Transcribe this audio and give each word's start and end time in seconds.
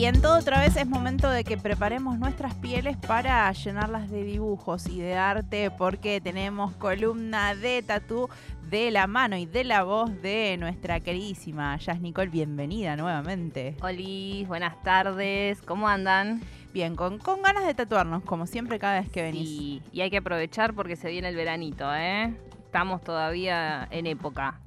Y 0.00 0.06
en 0.06 0.22
todo 0.22 0.38
otra 0.38 0.60
vez 0.60 0.76
es 0.76 0.86
momento 0.86 1.28
de 1.28 1.44
que 1.44 1.58
preparemos 1.58 2.18
nuestras 2.18 2.54
pieles 2.54 2.96
para 2.96 3.52
llenarlas 3.52 4.10
de 4.10 4.24
dibujos 4.24 4.86
y 4.86 4.98
de 4.98 5.14
arte 5.14 5.70
porque 5.70 6.22
tenemos 6.22 6.74
columna 6.76 7.54
de 7.54 7.82
tatú 7.82 8.30
de 8.70 8.90
la 8.90 9.06
mano 9.06 9.36
y 9.36 9.44
de 9.44 9.62
la 9.62 9.82
voz 9.82 10.10
de 10.22 10.56
nuestra 10.58 11.00
queridísima 11.00 11.76
Jazz 11.76 12.00
Nicole. 12.00 12.30
Bienvenida 12.30 12.96
nuevamente. 12.96 13.76
Hola, 13.82 14.48
buenas 14.48 14.82
tardes, 14.82 15.60
¿cómo 15.60 15.86
andan? 15.86 16.40
Bien, 16.72 16.96
con, 16.96 17.18
con 17.18 17.42
ganas 17.42 17.66
de 17.66 17.74
tatuarnos, 17.74 18.22
como 18.22 18.46
siempre 18.46 18.78
cada 18.78 19.00
vez 19.00 19.10
que 19.10 19.20
venís. 19.20 19.50
Y, 19.50 19.82
y 19.92 20.00
hay 20.00 20.08
que 20.08 20.16
aprovechar 20.16 20.72
porque 20.72 20.96
se 20.96 21.10
viene 21.10 21.28
el 21.28 21.36
veranito, 21.36 21.94
¿eh? 21.94 22.34
Estamos 22.64 23.04
todavía 23.04 23.86
en 23.90 24.06
época. 24.06 24.60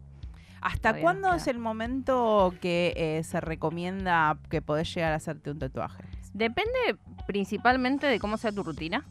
¿Hasta 0.64 0.90
Todavía 0.90 1.02
cuándo 1.02 1.34
es 1.34 1.48
el 1.48 1.60
momento 1.60 2.54
que 2.62 2.94
eh, 2.96 3.24
se 3.24 3.42
recomienda 3.42 4.38
que 4.50 4.62
podés 4.62 4.94
llegar 4.96 5.12
a 5.12 5.16
hacerte 5.16 5.52
un 5.52 5.60
tatuaje? 5.60 6.06
Depende 6.34 6.96
principalmente 7.28 8.08
de 8.08 8.18
cómo 8.18 8.38
sea 8.38 8.54
tu 8.54 8.64
rutina. 8.64 9.04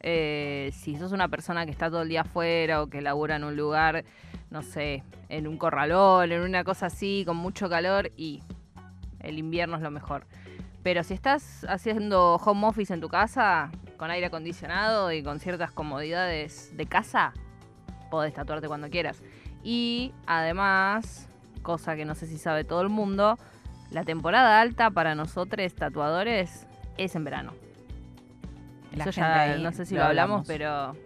Eh, 0.00 0.72
si 0.74 0.96
sos 0.96 1.12
una 1.12 1.28
persona 1.28 1.64
que 1.66 1.70
está 1.70 1.88
todo 1.88 2.02
el 2.02 2.08
día 2.08 2.22
afuera 2.22 2.82
o 2.82 2.88
que 2.88 3.00
labura 3.00 3.36
en 3.36 3.44
un 3.44 3.56
lugar, 3.56 4.04
no 4.50 4.62
sé, 4.62 5.04
en 5.28 5.46
un 5.46 5.56
corralón, 5.56 6.32
en 6.32 6.40
una 6.40 6.64
cosa 6.64 6.86
así, 6.86 7.22
con 7.24 7.36
mucho 7.36 7.68
calor, 7.68 8.10
y 8.16 8.42
el 9.20 9.38
invierno 9.38 9.76
es 9.76 9.82
lo 9.82 9.92
mejor. 9.92 10.26
Pero 10.82 11.04
si 11.04 11.14
estás 11.14 11.64
haciendo 11.68 12.36
home 12.36 12.66
office 12.66 12.92
en 12.92 13.00
tu 13.00 13.08
casa, 13.08 13.70
con 13.98 14.10
aire 14.10 14.26
acondicionado 14.26 15.12
y 15.12 15.22
con 15.22 15.38
ciertas 15.38 15.70
comodidades 15.70 16.76
de 16.76 16.86
casa, 16.86 17.34
podés 18.10 18.34
tatuarte 18.34 18.66
cuando 18.66 18.90
quieras. 18.90 19.22
Y 19.62 20.12
además, 20.26 21.28
cosa 21.62 21.96
que 21.96 22.04
no 22.04 22.14
sé 22.14 22.26
si 22.26 22.38
sabe 22.38 22.64
todo 22.64 22.80
el 22.82 22.88
mundo, 22.88 23.38
la 23.90 24.04
temporada 24.04 24.60
alta 24.60 24.90
para 24.90 25.14
nosotros 25.14 25.74
tatuadores 25.74 26.66
es 26.96 27.14
en 27.14 27.24
verano. 27.24 27.52
La 28.94 29.04
Eso 29.04 29.10
ya 29.12 29.56
no 29.58 29.72
sé 29.72 29.84
si 29.86 29.94
lo 29.94 30.00
lo 30.00 30.06
hablamos, 30.06 30.40
hablamos. 30.40 30.46
pero 30.46 30.96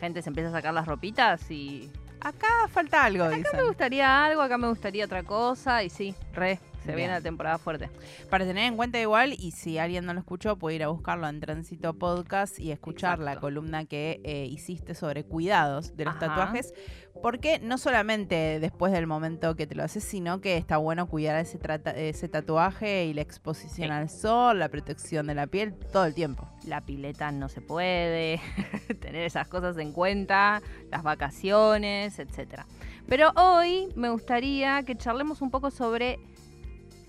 gente 0.00 0.22
se 0.22 0.30
empieza 0.30 0.48
a 0.48 0.52
sacar 0.52 0.74
las 0.74 0.86
ropitas 0.86 1.50
y 1.50 1.90
Acá 2.20 2.46
falta 2.68 3.04
algo, 3.04 3.24
acá 3.24 3.36
dicen. 3.36 3.56
me 3.56 3.64
gustaría 3.66 4.24
algo, 4.24 4.42
acá 4.42 4.56
me 4.56 4.68
gustaría 4.68 5.04
otra 5.04 5.24
cosa 5.24 5.82
y 5.82 5.90
sí, 5.90 6.14
re, 6.32 6.60
se 6.82 6.88
Bien. 6.88 6.96
viene 6.96 7.12
la 7.14 7.20
temporada 7.20 7.58
fuerte. 7.58 7.90
Para 8.30 8.44
tener 8.44 8.64
en 8.64 8.76
cuenta 8.76 9.00
igual, 9.00 9.32
y 9.32 9.52
si 9.52 9.78
alguien 9.78 10.04
no 10.04 10.12
lo 10.14 10.20
escuchó, 10.20 10.56
puede 10.56 10.76
ir 10.76 10.82
a 10.82 10.88
buscarlo 10.88 11.28
en 11.28 11.40
Tránsito 11.40 11.94
Podcast 11.94 12.58
y 12.58 12.70
escuchar 12.72 13.18
la 13.18 13.36
columna 13.40 13.84
que 13.84 14.20
eh, 14.24 14.46
hiciste 14.50 14.94
sobre 14.94 15.24
cuidados 15.24 15.96
de 15.96 16.04
los 16.04 16.16
Ajá. 16.16 16.26
tatuajes. 16.28 16.74
Porque 17.22 17.60
no 17.60 17.78
solamente 17.78 18.58
después 18.58 18.90
del 18.92 19.06
momento 19.06 19.54
que 19.54 19.66
te 19.66 19.74
lo 19.76 19.84
haces, 19.84 20.02
sino 20.02 20.40
que 20.40 20.56
está 20.56 20.78
bueno 20.78 21.06
cuidar 21.06 21.36
ese, 21.36 22.28
tatuaje 22.28 23.04
y 23.04 23.14
la 23.14 23.20
exposición 23.20 23.88
Sí. 23.88 23.92
al 23.94 24.08
sol, 24.10 24.58
la 24.58 24.68
protección 24.68 25.26
de 25.28 25.34
la 25.34 25.46
piel, 25.46 25.74
todo 25.92 26.04
el 26.06 26.14
tiempo. 26.14 26.48
La 26.66 26.80
pileta 26.80 27.30
no 27.30 27.48
se 27.48 27.60
puede, 27.60 28.40
tener 29.00 29.24
esas 29.24 29.46
cosas 29.46 29.76
en 29.78 29.92
cuenta, 29.92 30.62
las 30.90 31.02
vacaciones, 31.02 32.18
etcétera. 32.18 32.66
Pero 33.06 33.30
hoy 33.36 33.88
me 33.94 34.08
gustaría 34.10 34.82
que 34.82 34.96
charlemos 34.96 35.42
un 35.42 35.50
poco 35.50 35.70
sobre 35.70 36.18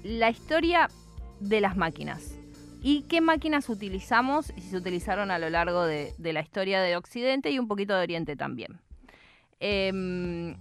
la 0.03 0.29
historia 0.29 0.89
de 1.39 1.61
las 1.61 1.75
máquinas 1.77 2.35
y 2.81 3.03
qué 3.03 3.21
máquinas 3.21 3.69
utilizamos 3.69 4.51
y 4.55 4.61
si 4.61 4.69
se 4.69 4.77
utilizaron 4.77 5.31
a 5.31 5.39
lo 5.39 5.49
largo 5.49 5.85
de, 5.85 6.13
de 6.17 6.33
la 6.33 6.41
historia 6.41 6.81
de 6.81 6.95
Occidente 6.97 7.49
y 7.49 7.59
un 7.59 7.67
poquito 7.67 7.95
de 7.95 8.03
Oriente 8.03 8.35
también. 8.35 8.79
Em, 9.59 10.55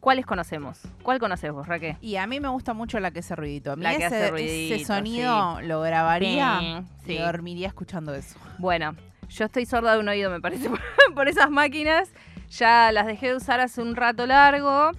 ¿Cuáles 0.00 0.24
conocemos? 0.24 0.80
¿Cuál 1.02 1.18
conoces 1.18 1.50
vos, 1.52 1.66
Raquel? 1.66 1.96
Y 2.00 2.16
a 2.16 2.26
mí 2.26 2.38
me 2.38 2.48
gusta 2.48 2.74
mucho 2.74 3.00
la 3.00 3.10
que 3.10 3.18
hace 3.18 3.34
ruidito. 3.34 3.72
A 3.72 3.76
mí 3.76 3.82
La 3.82 3.90
que 3.90 3.96
ese, 3.96 4.06
hace 4.06 4.22
ese 4.22 4.30
ruidito, 4.30 4.84
sonido 4.86 5.60
lo 5.62 5.80
grabaría 5.80 6.60
Sí, 7.04 7.12
y 7.12 7.16
sí. 7.16 7.18
dormiría 7.18 7.66
escuchando 7.68 8.14
eso. 8.14 8.38
Bueno, 8.58 8.94
yo 9.28 9.44
estoy 9.46 9.66
sorda 9.66 9.94
de 9.94 9.98
un 10.00 10.08
oído, 10.08 10.30
me 10.30 10.40
parece, 10.40 10.68
por, 10.70 10.80
por 11.14 11.28
esas 11.28 11.50
máquinas. 11.50 12.10
Ya 12.50 12.92
las 12.92 13.06
dejé 13.06 13.28
de 13.30 13.36
usar 13.36 13.58
hace 13.58 13.82
un 13.82 13.96
rato 13.96 14.26
largo. 14.26 14.92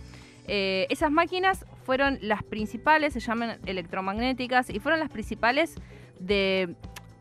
Eh, 0.48 0.88
esas 0.90 1.10
máquinas 1.10 1.66
fueron 1.88 2.20
las 2.22 2.44
principales, 2.44 3.14
se 3.14 3.22
llaman 3.22 3.60
electromagnéticas, 3.66 4.70
y 4.70 4.80
fueron 4.80 5.00
las 5.00 5.10
principales 5.10 5.74
de, 6.20 6.76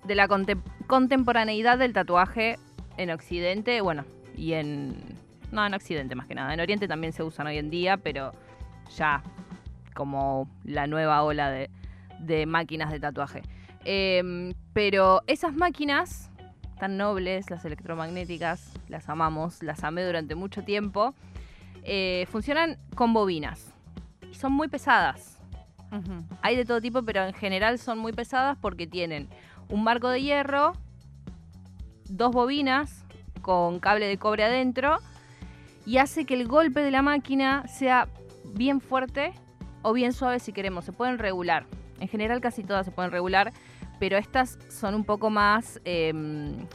de 0.04 0.14
la 0.16 0.26
contem- 0.26 0.60
contemporaneidad 0.88 1.78
del 1.78 1.92
tatuaje 1.92 2.58
en 2.96 3.10
Occidente, 3.10 3.80
bueno, 3.80 4.04
y 4.36 4.54
en... 4.54 4.96
No, 5.52 5.64
en 5.64 5.72
Occidente 5.72 6.16
más 6.16 6.26
que 6.26 6.34
nada. 6.34 6.52
En 6.52 6.58
Oriente 6.58 6.88
también 6.88 7.12
se 7.12 7.22
usan 7.22 7.46
hoy 7.46 7.58
en 7.58 7.70
día, 7.70 7.96
pero 7.96 8.32
ya 8.96 9.22
como 9.94 10.50
la 10.64 10.88
nueva 10.88 11.22
ola 11.22 11.48
de, 11.52 11.70
de 12.18 12.44
máquinas 12.46 12.90
de 12.90 12.98
tatuaje. 12.98 13.42
Em, 13.84 14.52
pero 14.72 15.22
esas 15.28 15.54
máquinas 15.54 16.32
tan 16.80 16.96
nobles, 16.96 17.48
las 17.50 17.64
electromagnéticas, 17.64 18.72
las 18.88 19.08
amamos, 19.08 19.62
las 19.62 19.84
amé 19.84 20.04
durante 20.04 20.34
mucho 20.34 20.64
tiempo, 20.64 21.14
eh, 21.84 22.26
funcionan 22.32 22.78
con 22.96 23.14
bobinas. 23.14 23.72
Son 24.38 24.52
muy 24.52 24.68
pesadas. 24.68 25.38
Hay 26.42 26.56
de 26.56 26.64
todo 26.64 26.80
tipo, 26.80 27.02
pero 27.02 27.24
en 27.24 27.32
general 27.32 27.78
son 27.78 27.98
muy 27.98 28.12
pesadas 28.12 28.58
porque 28.60 28.86
tienen 28.86 29.28
un 29.70 29.82
marco 29.82 30.08
de 30.08 30.20
hierro, 30.20 30.72
dos 32.08 32.32
bobinas 32.32 33.04
con 33.40 33.80
cable 33.80 34.06
de 34.06 34.18
cobre 34.18 34.44
adentro 34.44 34.98
y 35.86 35.98
hace 35.98 36.26
que 36.26 36.34
el 36.34 36.46
golpe 36.46 36.80
de 36.80 36.90
la 36.90 37.02
máquina 37.02 37.66
sea 37.66 38.08
bien 38.44 38.80
fuerte 38.80 39.32
o 39.82 39.92
bien 39.92 40.12
suave 40.12 40.38
si 40.38 40.52
queremos. 40.52 40.84
Se 40.84 40.92
pueden 40.92 41.18
regular. 41.18 41.64
En 41.98 42.08
general 42.08 42.40
casi 42.40 42.62
todas 42.62 42.84
se 42.84 42.92
pueden 42.92 43.10
regular, 43.10 43.52
pero 43.98 44.18
estas 44.18 44.58
son 44.68 44.94
un 44.94 45.04
poco 45.04 45.30
más... 45.30 45.80
em, 45.84 46.66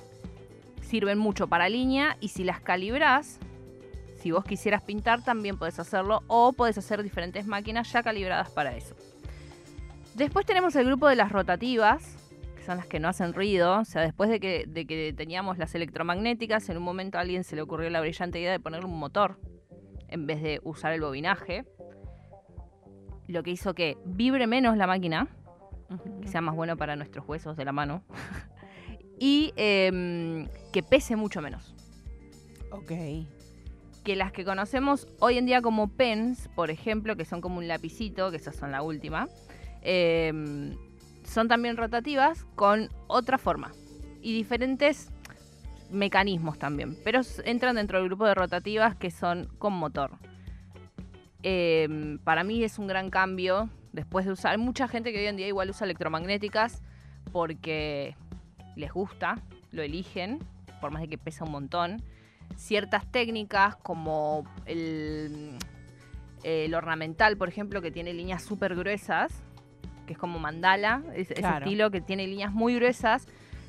sirven 0.92 1.18
mucho 1.18 1.48
para 1.48 1.70
línea 1.70 2.18
y 2.20 2.28
si 2.28 2.44
las 2.44 2.60
calibras, 2.60 3.40
si 4.22 4.32
vos 4.32 4.44
quisieras 4.46 4.84
pintar 4.84 5.24
también 5.24 5.58
podés 5.58 5.80
hacerlo 5.80 6.22
o 6.28 6.54
podés 6.54 6.78
hacer 6.78 7.02
diferentes 7.02 7.48
máquinas 7.48 7.92
ya 7.92 8.04
calibradas 8.04 8.52
para 8.52 8.76
eso. 8.76 8.96
Después 10.14 10.46
tenemos 10.46 10.76
el 10.76 10.86
grupo 10.86 11.08
de 11.08 11.16
las 11.16 11.32
rotativas, 11.32 12.18
que 12.56 12.64
son 12.64 12.78
las 12.78 12.86
que 12.86 13.00
no 13.00 13.08
hacen 13.08 13.34
ruido. 13.34 13.80
O 13.80 13.86
sea, 13.86 14.04
después 14.04 14.30
de 14.30 14.40
que, 14.40 14.66
de 14.68 14.86
que 14.86 15.14
teníamos 15.14 15.58
las 15.58 15.74
electromagnéticas, 15.74 16.70
en 16.70 16.78
un 16.78 16.84
momento 16.84 17.18
a 17.18 17.22
alguien 17.22 17.44
se 17.44 17.56
le 17.56 17.64
ocurrió 17.64 17.90
la 17.90 18.02
brillante 18.02 18.40
idea 18.40 18.52
de 18.52 18.60
ponerle 18.60 18.86
un 18.86 19.00
motor 19.00 19.40
en 20.08 20.28
vez 20.28 20.42
de 20.44 20.60
usar 20.64 20.94
el 20.94 21.02
bobinaje. 21.02 21.66
Lo 23.28 23.42
que 23.42 23.52
hizo 23.52 23.74
que 23.74 23.98
vibre 24.06 24.46
menos 24.46 24.78
la 24.78 24.86
máquina, 24.86 25.30
que 26.22 26.28
sea 26.28 26.42
más 26.42 26.56
bueno 26.56 26.78
para 26.78 26.96
nuestros 26.96 27.28
huesos 27.28 27.58
de 27.58 27.66
la 27.66 27.72
mano. 27.72 28.04
y 29.20 29.54
em, 29.56 30.48
que 30.72 30.84
pese 30.84 31.16
mucho 31.16 31.42
menos. 31.42 31.74
Ok. 32.72 32.92
Que 34.04 34.16
las 34.16 34.32
que 34.32 34.44
conocemos 34.44 35.08
hoy 35.20 35.38
en 35.38 35.46
día 35.46 35.62
como 35.62 35.90
pens, 35.90 36.50
por 36.56 36.72
ejemplo, 36.72 37.16
que 37.16 37.26
son 37.26 37.42
como 37.42 37.58
un 37.58 37.68
lapicito, 37.68 38.32
que 38.32 38.38
esas 38.38 38.56
son 38.56 38.72
la 38.72 38.82
última, 38.82 39.28
eh, 39.82 40.76
son 41.24 41.48
también 41.48 41.78
rotativas 41.78 42.46
con 42.56 42.90
otra 43.08 43.38
forma 43.38 43.72
y 44.22 44.34
diferentes 44.34 45.12
mecanismos 45.92 46.58
también, 46.58 46.98
pero 47.04 47.22
entran 47.46 47.76
dentro 47.76 48.00
del 48.00 48.08
grupo 48.08 48.26
de 48.26 48.34
rotativas 48.34 48.96
que 48.96 49.12
son 49.12 49.48
con 49.58 49.74
motor. 49.74 50.12
Eh, 51.44 52.18
para 52.24 52.44
mí 52.44 52.64
es 52.64 52.80
un 52.80 52.88
gran 52.88 53.10
cambio 53.10 53.70
después 53.92 54.26
de 54.26 54.32
usar. 54.32 54.52
Hay 54.52 54.58
mucha 54.58 54.88
gente 54.88 55.12
que 55.12 55.20
hoy 55.20 55.26
en 55.26 55.38
día 55.38 55.48
igual 55.48 55.70
usa 55.70 55.86
electromagnéticas 55.86 56.82
porque 57.32 58.16
les 58.76 58.92
gusta, 58.92 59.36
lo 59.72 59.82
eligen, 59.82 60.40
por 60.80 60.92
más 60.92 61.02
de 61.02 61.08
que 61.08 61.18
pesa 61.18 61.44
un 61.44 61.52
montón 61.52 62.04
ciertas 62.56 63.06
técnicas 63.12 63.76
como 63.78 64.44
el, 64.66 65.58
el 66.44 66.74
ornamental, 66.74 67.38
por 67.38 67.50
ejemplo, 67.50 67.82
que 67.82 67.92
tiene 67.92 68.14
líneas 68.14 68.44
súper 68.44 68.76
gruesas, 68.76 69.32
que 70.08 70.14
es 70.14 70.20
como 70.20 70.40
mandala, 70.40 71.04
es- 71.14 71.32
ese 71.32 71.42
estilo 71.66 71.92
que 71.92 72.02
tiene 72.02 72.28
líneas 72.28 72.52
muy 72.52 72.76
gruesas. 72.76 73.28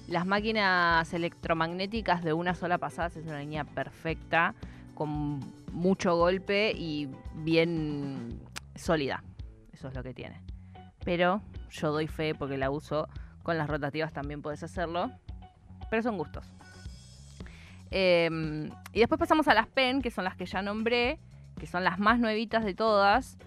Las 0.08 0.26
máquinas 0.26 1.12
electromagnéticas 1.14 2.24
de 2.24 2.32
una 2.32 2.54
sola 2.54 2.78
pasada 2.78 3.08
es 3.08 3.16
una 3.26 3.38
línea 3.40 3.64
perfecta, 3.64 4.54
con 4.94 5.40
mucho 5.72 6.16
golpe 6.16 6.72
y 6.76 7.08
bien 7.34 8.40
sólida. 8.74 9.22
Eso 9.72 9.88
es 9.88 9.94
lo 9.94 10.02
que 10.02 10.12
tiene. 10.12 10.40
Pero 11.04 11.40
yo 11.70 11.92
doy 11.92 12.08
fe 12.08 12.34
porque 12.34 12.58
la 12.58 12.70
uso. 12.70 13.08
Con 13.42 13.58
las 13.58 13.68
rotativas 13.68 14.12
también 14.12 14.40
puedes 14.42 14.62
hacerlo. 14.62 15.10
Pero 15.90 16.02
son 16.02 16.16
gustos. 16.18 16.46
Eh, 17.92 18.68
y 18.92 18.98
después 18.98 19.18
pasamos 19.18 19.46
a 19.48 19.54
las 19.54 19.66
pen, 19.68 20.02
que 20.02 20.10
son 20.10 20.24
las 20.24 20.36
que 20.36 20.46
ya 20.46 20.62
nombré, 20.62 21.18
que 21.60 21.66
son 21.66 21.84
las 21.84 21.98
más 21.98 22.18
nuevitas 22.18 22.64
de 22.64 22.74
todas. 22.74 23.38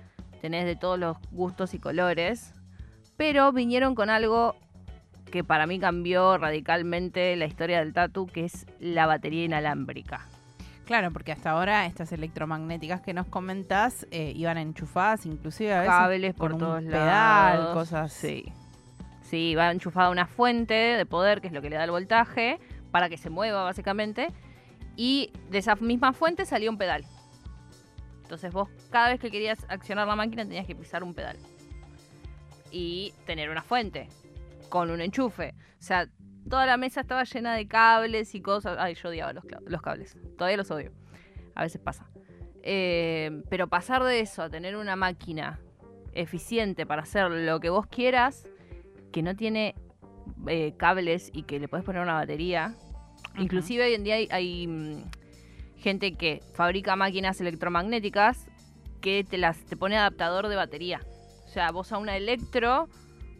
Tenés 0.41 0.65
de 0.65 0.75
todos 0.75 0.97
los 0.99 1.17
gustos 1.31 1.73
y 1.73 1.79
colores. 1.79 2.53
Pero 3.17 3.51
vinieron 3.51 3.95
con 3.95 4.09
algo 4.09 4.55
que 5.31 5.43
para 5.43 5.67
mí 5.67 5.79
cambió 5.79 6.37
radicalmente 6.37 7.35
la 7.35 7.45
historia 7.45 7.79
del 7.79 7.93
tatu, 7.93 8.27
que 8.27 8.45
es 8.45 8.65
la 8.79 9.05
batería 9.05 9.43
inalámbrica. 9.45 10.21
Claro, 10.85 11.11
porque 11.11 11.31
hasta 11.31 11.49
ahora 11.51 11.85
estas 11.87 12.11
electromagnéticas 12.11 13.01
que 13.01 13.13
nos 13.13 13.25
comentás 13.25 14.05
eh, 14.11 14.33
iban 14.35 14.57
enchufadas 14.57 15.25
inclusive 15.25 15.73
a 15.73 15.79
veces 15.79 15.95
Cables 15.95 16.33
por 16.35 16.51
con 16.51 16.59
todos 16.59 16.83
un 16.83 16.89
pedal, 16.89 17.57
lados. 17.57 17.73
cosas 17.73 18.13
Sí. 18.13 18.45
Sí, 19.23 19.55
va 19.55 19.71
enchufada 19.71 20.11
una 20.11 20.27
fuente 20.27 20.75
de 20.75 21.05
poder, 21.07 21.41
que 21.41 21.47
es 21.47 21.53
lo 21.53 21.61
que 21.63 21.71
le 21.71 21.77
da 21.77 21.83
el 21.83 21.91
voltaje, 21.91 22.59
para 22.95 23.09
que 23.09 23.17
se 23.17 23.29
mueva 23.29 23.65
básicamente. 23.65 24.29
Y 24.95 25.33
de 25.49 25.57
esa 25.57 25.75
misma 25.75 26.13
fuente 26.13 26.45
salía 26.45 26.69
un 26.69 26.77
pedal. 26.77 27.03
Entonces 28.21 28.53
vos 28.53 28.69
cada 28.89 29.09
vez 29.09 29.19
que 29.19 29.29
querías 29.29 29.65
accionar 29.67 30.07
la 30.07 30.15
máquina 30.15 30.45
tenías 30.45 30.65
que 30.65 30.77
pisar 30.77 31.03
un 31.03 31.13
pedal. 31.13 31.35
Y 32.71 33.13
tener 33.25 33.49
una 33.49 33.63
fuente 33.63 34.07
con 34.69 34.91
un 34.91 35.01
enchufe. 35.01 35.55
O 35.77 35.83
sea, 35.83 36.07
toda 36.49 36.65
la 36.65 36.77
mesa 36.77 37.01
estaba 37.01 37.25
llena 37.25 37.53
de 37.53 37.67
cables 37.67 38.33
y 38.33 38.39
cosas. 38.39 38.77
Ay, 38.79 38.95
yo 38.95 39.09
odiaba 39.09 39.33
los, 39.33 39.43
los 39.67 39.81
cables. 39.81 40.15
Todavía 40.37 40.55
los 40.55 40.71
odio. 40.71 40.93
A 41.53 41.63
veces 41.63 41.81
pasa. 41.81 42.09
Eh, 42.63 43.43
pero 43.49 43.67
pasar 43.67 44.05
de 44.05 44.21
eso 44.21 44.41
a 44.41 44.49
tener 44.49 44.77
una 44.77 44.95
máquina 44.95 45.59
eficiente 46.13 46.85
para 46.85 47.01
hacer 47.01 47.29
lo 47.29 47.59
que 47.59 47.69
vos 47.69 47.87
quieras, 47.87 48.47
que 49.11 49.21
no 49.21 49.35
tiene 49.35 49.75
eh, 50.47 50.75
cables 50.77 51.29
y 51.33 51.43
que 51.43 51.59
le 51.59 51.67
podés 51.67 51.83
poner 51.83 52.01
una 52.01 52.13
batería. 52.13 52.73
Inclusive 53.37 53.85
hoy 53.85 53.93
en 53.93 54.03
día 54.03 54.15
hay, 54.15 54.27
hay, 54.31 54.67
mm, 54.67 55.03
gente 55.77 56.13
que 56.13 56.41
fabrica 56.53 56.95
máquinas 56.95 57.39
electromagnéticas 57.41 58.47
que 59.01 59.23
te 59.23 59.37
las 59.37 59.57
te 59.65 59.77
pone 59.77 59.97
adaptador 59.97 60.47
de 60.47 60.55
batería. 60.55 61.01
O 61.45 61.49
sea, 61.49 61.71
vos 61.71 61.91
a 61.91 61.97
una 61.97 62.17
electro 62.17 62.89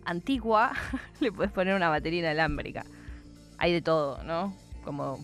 antigua 0.05 0.73
le 1.19 1.31
podés 1.31 1.51
poner 1.51 1.75
una 1.75 1.89
batería 1.89 2.19
inalámbrica. 2.19 2.85
Hay 3.57 3.73
de 3.73 3.81
todo, 3.81 4.23
¿no? 4.23 4.55
Como 4.83 5.17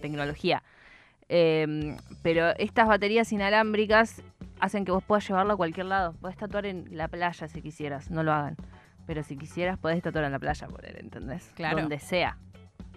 tecnología. 0.00 0.62
Eh, 1.28 1.96
pero 2.22 2.50
estas 2.56 2.88
baterías 2.88 3.30
inalámbricas 3.32 4.22
hacen 4.60 4.84
que 4.84 4.92
vos 4.92 5.04
puedas 5.04 5.26
llevarlo 5.26 5.54
a 5.54 5.56
cualquier 5.56 5.86
lado. 5.86 6.14
Podés 6.14 6.36
tatuar 6.36 6.66
en 6.66 6.96
la 6.96 7.08
playa 7.08 7.48
si 7.48 7.62
quisieras, 7.62 8.10
no 8.10 8.22
lo 8.22 8.32
hagan. 8.32 8.56
Pero 9.06 9.22
si 9.22 9.36
quisieras, 9.36 9.78
podés 9.78 10.02
tatuar 10.02 10.24
en 10.24 10.32
la 10.32 10.38
playa, 10.38 10.66
por 10.68 10.84
él, 10.84 10.96
¿entendés? 10.98 11.52
Claro. 11.54 11.80
Donde 11.80 11.98
sea. 11.98 12.38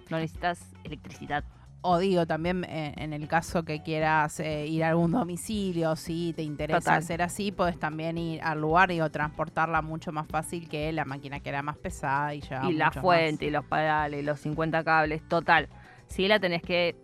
No 0.10 0.18
necesitas 0.18 0.72
electricidad. 0.84 1.44
O 1.86 1.98
digo, 1.98 2.26
también 2.26 2.64
eh, 2.64 2.94
en 2.96 3.12
el 3.12 3.28
caso 3.28 3.64
que 3.64 3.84
quieras 3.84 4.40
eh, 4.40 4.66
ir 4.68 4.86
a 4.86 4.90
algún 4.90 5.12
domicilio, 5.12 5.98
si 5.98 6.32
te 6.34 6.42
interesa 6.42 6.80
Total. 6.80 7.00
hacer 7.00 7.22
así, 7.22 7.52
puedes 7.52 7.78
también 7.78 8.18
ir 8.18 8.42
al 8.42 8.62
lugar 8.62 8.90
y 8.92 9.00
transportarla 9.10 9.82
mucho 9.82 10.14
más 10.14 10.26
fácil 10.28 10.70
que 10.70 10.94
la 10.94 11.04
máquina 11.04 11.42
que 11.42 11.50
era 11.50 11.62
más 11.62 11.76
pesada 11.78 12.34
y 12.36 12.40
llevaba 12.42 12.72
y 12.72 12.74
la 12.76 12.90
fuente, 12.92 13.46
y 13.48 13.50
los 13.50 13.66
pedales, 13.66 14.24
los 14.24 14.40
50 14.40 14.82
cables, 14.86 15.28
total. 15.28 15.68
Si 16.08 16.26
la 16.30 16.40
tenés 16.40 16.62
que 16.62 16.96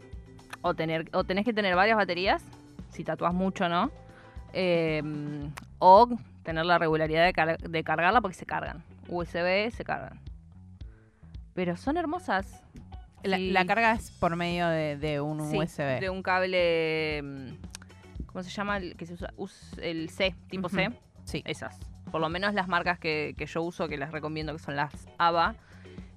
o 0.62 0.74
tener 0.74 1.10
o 1.14 1.26
tenés 1.26 1.44
que 1.44 1.52
tener 1.54 1.76
varias 1.76 1.98
baterías, 1.98 2.42
si 2.90 3.04
tatuás 3.04 3.34
mucho, 3.34 3.68
¿no? 3.68 3.92
Eh, 4.54 5.02
o 5.80 6.08
tener 6.44 6.66
la 6.66 6.78
regularidad 6.78 7.26
de, 7.26 7.34
car- 7.34 7.58
de 7.60 7.84
cargarla 7.84 8.22
porque 8.22 8.36
se 8.38 8.46
cargan. 8.46 8.82
USB 9.10 9.72
se 9.72 9.84
cargan. 9.84 10.22
Pero 11.54 11.76
son 11.76 11.98
hermosas. 11.98 12.64
La, 13.24 13.38
Sí. 13.38 13.52
la 13.52 13.66
carga 13.66 13.94
es 13.94 14.12
por 14.12 14.36
medio 14.36 14.68
de, 14.68 14.98
de 14.98 15.20
un 15.22 15.50
Sí, 15.52 15.58
USB. 15.58 16.00
De 16.00 16.10
un 16.10 16.24
cable. 16.24 17.22
mm, 17.24 18.26
¿Cómo 18.28 18.44
se 18.44 18.50
llama? 18.50 18.78
El 18.78 18.96
que 18.96 19.06
se 19.06 19.14
usa. 19.16 19.34
Us- 19.38 19.78
el 19.82 20.10
C, 20.10 20.36
tipo. 20.50 20.70
C. 20.70 20.90
Sí. 21.26 21.42
Esas. 21.46 21.78
Por 22.12 22.22
lo 22.22 22.30
menos 22.30 22.54
las 22.54 22.68
marcas 22.68 22.98
que, 23.00 23.36
que 23.38 23.46
yo 23.46 23.62
uso, 23.62 23.88
que 23.88 23.98
las 23.98 24.12
recomiendo, 24.12 24.54
que 24.54 24.60
son 24.60 24.76
las 24.76 24.92
AVA, 25.18 25.56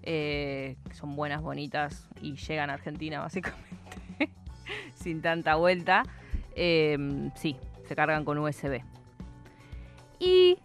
eh, 0.02 0.76
que 0.88 0.94
son 0.94 1.16
buenas, 1.16 1.42
bonitas 1.42 2.08
y 2.20 2.34
llegan 2.36 2.70
a 2.70 2.74
Argentina 2.74 3.20
básicamente, 3.22 4.30
sin 4.94 5.20
tanta 5.22 5.56
vuelta. 5.56 6.02
Eh, 6.54 7.30
sí, 7.34 7.56
se 7.88 7.96
cargan 7.96 8.24
con 8.24 8.38
USB. 8.38 8.82
Y 10.18 10.58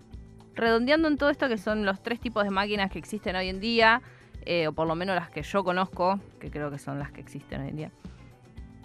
redondeando 0.53 1.07
en 1.07 1.17
todo 1.17 1.29
esto, 1.29 1.47
que 1.49 1.57
son 1.57 1.85
los 1.85 2.01
tres 2.01 2.19
tipos 2.19 2.43
de 2.43 2.49
máquinas 2.51 2.91
que 2.91 2.99
existen 2.99 3.35
hoy 3.35 3.49
en 3.49 3.59
día, 3.59 4.01
eh, 4.49 4.67
o 4.67 4.71
por 4.71 4.87
lo 4.87 4.95
menos 4.95 5.13
las 5.13 5.29
que 5.29 5.41
yo 5.43 5.61
conozco, 5.63 6.21
que 6.39 6.49
creo 6.49 6.71
que 6.71 6.79
son 6.79 6.99
las 6.99 7.11
que 7.11 7.19
existen 7.19 7.61
hoy 7.61 7.67
en 7.67 7.75
día. 7.75 7.91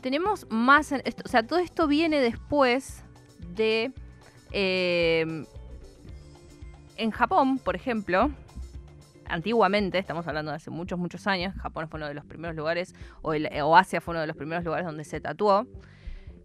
Tenemos 0.01 0.45
más, 0.51 0.93
o 0.93 1.29
sea, 1.29 1.47
todo 1.47 1.61
esto 1.61 1.87
viene 1.87 2.21
después 2.21 3.05
de 3.55 3.93
eh, 4.51 5.47
en 6.97 7.11
Japón, 7.13 7.59
por 7.59 7.77
ejemplo, 7.77 8.33
antiguamente, 9.27 9.99
estamos 9.99 10.27
hablando 10.27 10.51
de 10.51 10.57
hace 10.57 10.71
muchos, 10.71 10.99
muchos 10.99 11.29
años, 11.29 11.55
Japón 11.55 11.89
fue 11.89 11.99
uno 11.99 12.09
de 12.09 12.15
los 12.15 12.25
primeros 12.25 12.57
lugares, 12.57 12.93
o 13.23 13.77
Asia 13.77 14.01
fue 14.01 14.13
uno 14.13 14.21
de 14.21 14.27
los 14.27 14.37
primeros 14.37 14.65
lugares 14.65 14.85
donde 14.85 15.05
se 15.05 15.21
tatuó. 15.21 15.69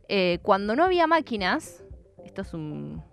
Eh, 0.09 0.37
cuando 0.43 0.75
no 0.75 0.83
había 0.83 1.07
máquinas, 1.07 1.83
esto 2.23 2.43
es 2.43 2.53
un, 2.53 3.03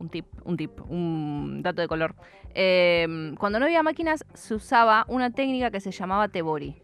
un 0.00 0.08
tip, 0.08 0.26
un 0.44 0.56
tip, 0.56 0.80
un 0.90 1.60
dato 1.62 1.82
de 1.82 1.88
color. 1.88 2.14
Eh, 2.54 3.34
cuando 3.38 3.58
no 3.60 3.66
había 3.66 3.82
máquinas, 3.82 4.24
se 4.34 4.54
usaba 4.54 5.04
una 5.08 5.30
técnica 5.30 5.70
que 5.70 5.80
se 5.80 5.92
llamaba 5.92 6.28
tebori. 6.28 6.74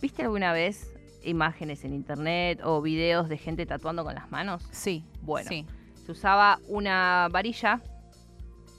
¿Viste 0.00 0.22
alguna 0.22 0.52
vez 0.52 0.94
imágenes 1.22 1.84
en 1.84 1.92
internet 1.92 2.60
o 2.64 2.80
videos 2.80 3.28
de 3.28 3.36
gente 3.36 3.66
tatuando 3.66 4.04
con 4.04 4.14
las 4.14 4.30
manos? 4.30 4.66
Sí. 4.70 5.04
Bueno, 5.20 5.48
Sí. 5.48 5.66
se 6.06 6.12
usaba 6.12 6.58
una 6.68 7.28
varilla 7.30 7.82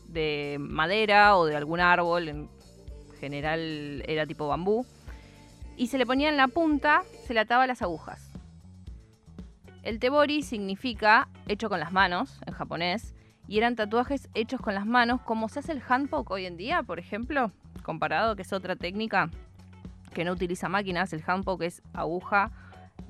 de 0.08 0.58
madera 0.60 1.38
o 1.38 1.46
de 1.46 1.56
algún 1.56 1.80
árbol, 1.80 2.28
en 2.28 2.50
general 3.20 4.04
era 4.08 4.26
tipo 4.26 4.48
bambú, 4.48 4.86
y 5.78 5.88
se 5.88 5.98
le 5.98 6.06
ponía 6.06 6.30
en 6.30 6.38
la 6.38 6.48
punta, 6.48 7.04
se 7.26 7.34
le 7.34 7.40
ataba 7.42 7.68
las 7.68 7.82
agujas. 7.82 8.31
El 9.84 10.00
tebori 10.00 10.44
significa 10.44 11.28
hecho 11.48 11.70
con 11.70 11.80
las 11.80 11.92
manos 11.92 12.40
en 12.46 12.54
japonés, 12.54 13.16
y 13.48 13.58
eran 13.58 13.76
tatuajes 13.76 14.30
hechos 14.34 14.62
con 14.62 14.76
las 14.76 14.86
manos, 14.86 15.22
como 15.22 15.50
se 15.50 15.60
hace 15.60 15.74
el 15.74 15.82
handpoke 15.88 16.32
hoy 16.32 16.46
en 16.46 16.56
día, 16.56 16.84
por 16.84 17.00
ejemplo, 17.00 17.52
comparado, 17.84 18.36
que 18.36 18.44
es 18.44 18.54
otra 18.54 18.76
técnica 18.76 19.30
que 20.14 20.24
no 20.24 20.32
utiliza 20.32 20.70
máquinas. 20.70 21.12
El 21.14 21.24
handpoke 21.26 21.64
es 21.64 21.82
aguja, 21.94 22.52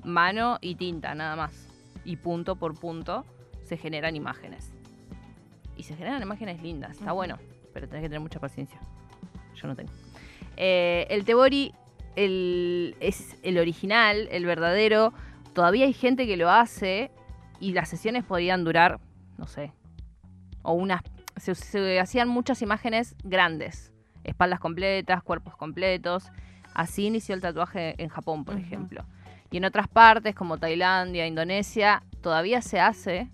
mano 0.02 0.58
y 0.60 0.74
tinta, 0.74 1.14
nada 1.14 1.36
más. 1.36 1.68
Y 2.04 2.16
punto 2.16 2.56
por 2.56 2.78
punto 2.78 3.24
se 3.62 3.76
generan 3.76 4.16
imágenes. 4.16 4.72
Y 5.76 5.84
se 5.84 5.94
generan 5.94 6.22
imágenes 6.22 6.60
lindas, 6.62 6.98
está 6.98 7.12
bueno, 7.12 7.38
pero 7.72 7.86
tenés 7.86 8.02
que 8.02 8.08
tener 8.08 8.20
mucha 8.20 8.40
paciencia. 8.40 8.80
Yo 9.54 9.68
no 9.68 9.76
tengo. 9.76 9.92
Eh, 10.56 11.06
el 11.10 11.24
Tebori 11.24 11.72
el, 12.16 12.96
es 13.00 13.36
el 13.42 13.58
original, 13.58 14.28
el 14.30 14.44
verdadero. 14.44 15.12
Todavía 15.54 15.84
hay 15.84 15.92
gente 15.92 16.26
que 16.26 16.36
lo 16.36 16.50
hace 16.50 17.10
y 17.60 17.72
las 17.72 17.88
sesiones 17.88 18.24
podían 18.24 18.64
durar, 18.64 19.00
no 19.38 19.46
sé, 19.46 19.72
o 20.62 20.72
unas... 20.72 21.02
Se, 21.36 21.54
se 21.54 21.98
hacían 21.98 22.28
muchas 22.28 22.60
imágenes 22.60 23.16
grandes, 23.24 23.90
espaldas 24.22 24.60
completas, 24.60 25.22
cuerpos 25.22 25.56
completos. 25.56 26.30
Así 26.74 27.06
inició 27.06 27.34
el 27.34 27.40
tatuaje 27.40 27.94
en 28.02 28.10
Japón, 28.10 28.44
por 28.44 28.56
ejemplo. 28.56 29.04
Y 29.50 29.56
en 29.56 29.64
otras 29.64 29.88
partes, 29.88 30.34
como 30.34 30.58
Tailandia, 30.58 31.26
Indonesia, 31.26 32.02
todavía 32.20 32.60
se 32.60 32.80
hace. 32.80 33.30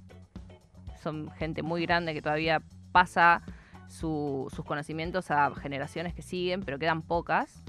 Son 1.03 1.31
gente 1.33 1.63
muy 1.63 1.83
grande 1.83 2.15
que 2.15 2.23
todavía 2.23 2.63
pasa 2.93 3.43
su- 3.89 4.47
sus 4.55 4.65
conocimientos 4.65 5.31
a 5.33 5.53
generaciones 5.57 6.15
que 6.15 6.23
siguen, 6.23 6.63
pero 6.63 6.79
quedan 6.79 7.03
pocas. 7.03 7.65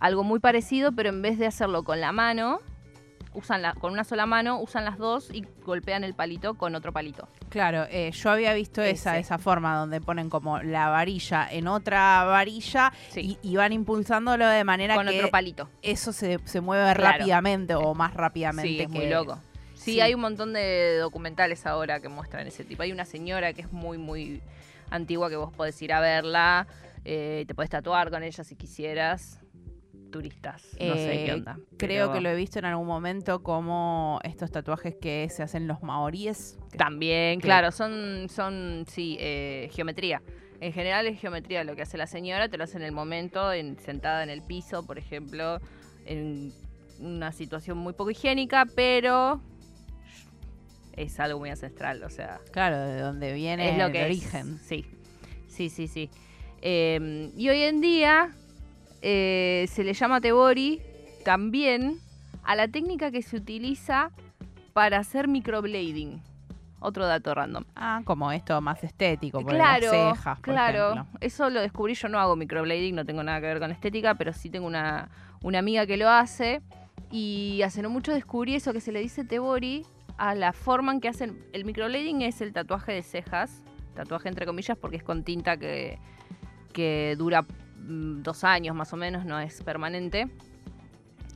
Algo 0.00 0.24
muy 0.24 0.40
parecido, 0.40 0.92
pero 0.92 1.10
en 1.10 1.22
vez 1.22 1.38
de 1.38 1.46
hacerlo 1.46 1.84
con 1.84 2.00
la 2.00 2.12
mano, 2.12 2.58
usan 3.38 3.62
la, 3.62 3.72
con 3.74 3.92
una 3.92 4.04
sola 4.04 4.26
mano, 4.26 4.60
usan 4.60 4.84
las 4.84 4.98
dos 4.98 5.30
y 5.32 5.44
golpean 5.64 6.02
el 6.04 6.14
palito 6.14 6.54
con 6.54 6.74
otro 6.74 6.92
palito. 6.92 7.28
Claro, 7.48 7.86
eh, 7.90 8.10
yo 8.12 8.30
había 8.30 8.52
visto 8.52 8.82
esa, 8.82 9.16
esa 9.18 9.38
forma 9.38 9.76
donde 9.76 10.00
ponen 10.00 10.28
como 10.28 10.58
la 10.60 10.88
varilla 10.88 11.48
en 11.50 11.68
otra 11.68 12.24
varilla 12.24 12.92
Sí, 13.10 13.38
y, 13.42 13.48
y 13.52 13.56
van 13.56 13.72
impulsándolo 13.72 14.46
de 14.46 14.64
manera 14.64 14.96
con 14.96 15.06
que 15.06 15.16
otro 15.18 15.30
palito. 15.30 15.68
eso 15.82 16.12
se, 16.12 16.38
se 16.44 16.60
mueve 16.60 16.92
Claro. 16.94 17.18
rápidamente 17.18 17.74
o 17.74 17.94
más 17.94 18.12
rápidamente. 18.14 18.68
Sí, 18.68 18.80
es 18.80 18.86
que- 18.88 18.92
muy 18.92 19.06
loco. 19.08 19.38
Sí, 19.74 19.92
Sí. 19.94 20.00
hay 20.00 20.12
un 20.12 20.20
montón 20.20 20.52
de 20.52 20.98
documentales 20.98 21.64
ahora 21.64 22.00
que 22.00 22.08
muestran 22.08 22.46
ese 22.46 22.64
tipo. 22.64 22.82
Hay 22.82 22.90
una 22.92 23.04
señora 23.04 23.52
que 23.52 23.62
es 23.62 23.72
muy, 23.72 23.96
muy 23.96 24.42
antigua 24.90 25.30
que 25.30 25.36
vos 25.36 25.52
podés 25.52 25.80
ir 25.80 25.92
a 25.92 26.00
verla, 26.00 26.66
eh, 27.04 27.44
te 27.46 27.54
podés 27.54 27.70
tatuar 27.70 28.10
con 28.10 28.22
ella 28.24 28.42
si 28.44 28.56
quisieras. 28.56 29.40
Turistas, 30.10 30.62
no 30.80 30.94
sé 30.96 31.14
Eh, 31.20 31.24
qué 31.24 31.32
onda. 31.34 31.58
Creo 31.76 32.06
pero 32.06 32.12
que 32.12 32.20
lo 32.20 32.28
he 32.30 32.34
visto 32.34 32.58
en 32.58 32.64
algún 32.64 32.86
momento 32.86 33.42
como 33.42 34.18
estos 34.24 34.50
tatuajes 34.50 34.94
que 35.00 35.28
se 35.30 35.42
hacen 35.42 35.66
los 35.68 35.82
maoríes. 35.82 36.58
También, 36.76 37.40
que- 37.40 37.44
claro, 37.46 37.70
son, 37.72 38.28
son 38.28 38.84
sí, 38.88 39.16
eh, 39.20 39.68
geometría. 39.72 40.22
En 40.60 40.72
general 40.72 41.06
es 41.06 41.20
geometría 41.20 41.62
lo 41.64 41.76
que 41.76 41.82
hace 41.82 41.96
la 41.98 42.06
señora, 42.06 42.48
te 42.48 42.56
lo 42.58 42.64
hace 42.64 42.78
en 42.78 42.82
el 42.82 42.92
momento, 42.92 43.52
en, 43.52 43.78
sentada 43.78 44.22
en 44.24 44.30
el 44.30 44.42
piso, 44.42 44.84
por 44.84 44.98
ejemplo, 44.98 45.60
en 46.04 46.52
una 47.00 47.30
situación 47.32 47.78
muy 47.78 47.92
poco 47.92 48.10
higiénica, 48.10 48.66
pero 48.74 49.40
es 50.94 51.20
algo 51.20 51.38
muy 51.38 51.50
ancestral, 51.50 52.02
o 52.02 52.10
sea, 52.10 52.40
Claro, 52.50 52.78
de 52.80 53.00
donde 53.00 53.32
viene 53.32 53.70
es 53.70 53.78
lo 53.78 53.86
el 53.86 53.94
es. 53.96 54.04
origen. 54.04 54.58
Sí, 54.64 54.84
sí, 55.46 55.68
sí, 55.70 55.86
sí. 55.86 56.10
Eh, 56.60 57.30
y 57.36 57.48
hoy 57.48 57.62
en 57.62 57.80
día 57.80 58.34
eh, 59.02 59.66
se 59.70 59.84
le 59.84 59.92
llama 59.94 60.20
tebori 60.20 60.80
también 61.24 61.98
a 62.42 62.54
la 62.56 62.68
técnica 62.68 63.10
que 63.10 63.22
se 63.22 63.36
utiliza 63.36 64.10
para 64.72 64.98
hacer 64.98 65.28
microblading. 65.28 66.22
Otro 66.80 67.06
dato 67.06 67.34
random. 67.34 67.64
Ah, 67.74 68.02
como 68.04 68.30
esto 68.30 68.60
más 68.60 68.84
estético, 68.84 69.40
por 69.40 69.52
claro, 69.52 69.92
las 69.92 70.16
cejas, 70.16 70.38
por 70.38 70.54
claro. 70.54 70.92
ejemplo. 70.92 71.18
Eso 71.20 71.50
lo 71.50 71.60
descubrí, 71.60 71.94
yo 71.94 72.08
no 72.08 72.20
hago 72.20 72.36
microblading, 72.36 72.94
no 72.94 73.04
tengo 73.04 73.22
nada 73.24 73.40
que 73.40 73.46
ver 73.48 73.58
con 73.58 73.72
estética, 73.72 74.14
pero 74.14 74.32
sí 74.32 74.48
tengo 74.48 74.66
una, 74.66 75.08
una 75.42 75.58
amiga 75.58 75.86
que 75.86 75.96
lo 75.96 76.08
hace. 76.08 76.62
Y 77.10 77.62
hace 77.64 77.82
no 77.82 77.90
mucho 77.90 78.12
descubrí 78.12 78.54
eso 78.54 78.72
que 78.72 78.80
se 78.80 78.92
le 78.92 79.00
dice 79.00 79.24
tebori 79.24 79.84
a 80.18 80.34
la 80.34 80.52
forma 80.52 80.92
en 80.92 81.00
que 81.00 81.08
hacen. 81.08 81.44
El 81.52 81.64
microblading 81.64 82.22
es 82.22 82.40
el 82.40 82.52
tatuaje 82.52 82.92
de 82.92 83.02
cejas, 83.02 83.62
tatuaje 83.94 84.28
entre 84.28 84.46
comillas, 84.46 84.78
porque 84.78 84.98
es 84.98 85.02
con 85.02 85.24
tinta 85.24 85.56
que, 85.56 85.98
que 86.72 87.16
dura 87.18 87.44
dos 87.78 88.44
años 88.44 88.74
más 88.74 88.92
o 88.92 88.96
menos, 88.96 89.24
no 89.24 89.38
es 89.38 89.62
permanente, 89.62 90.28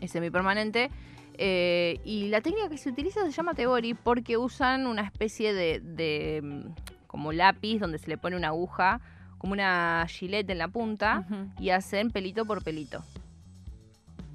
es 0.01 0.11
semipermanente. 0.11 0.91
Eh, 1.35 2.01
y 2.05 2.29
la 2.29 2.41
técnica 2.41 2.69
que 2.69 2.77
se 2.77 2.91
utiliza 2.91 3.23
se 3.23 3.31
llama 3.31 3.55
tebori 3.55 3.95
porque 3.95 4.37
usan 4.37 4.87
una 4.87 5.03
especie 5.03 5.55
de, 5.55 5.81
de, 5.81 6.41
mm, 6.43 7.07
como 7.07 7.33
lápiz 7.33 7.79
donde 7.79 7.99
se 7.99 8.09
le 8.09 8.19
pone 8.19 8.37
una 8.37 8.49
aguja, 8.49 9.01
como 9.39 9.55
una 9.55 10.07
gilet 10.09 10.49
en 10.51 10.59
la 10.59 10.69
punta, 10.69 11.27
y 11.59 11.71
hacen 11.71 12.11
pelito 12.11 12.45
por 12.45 12.63
pelito. 12.63 13.03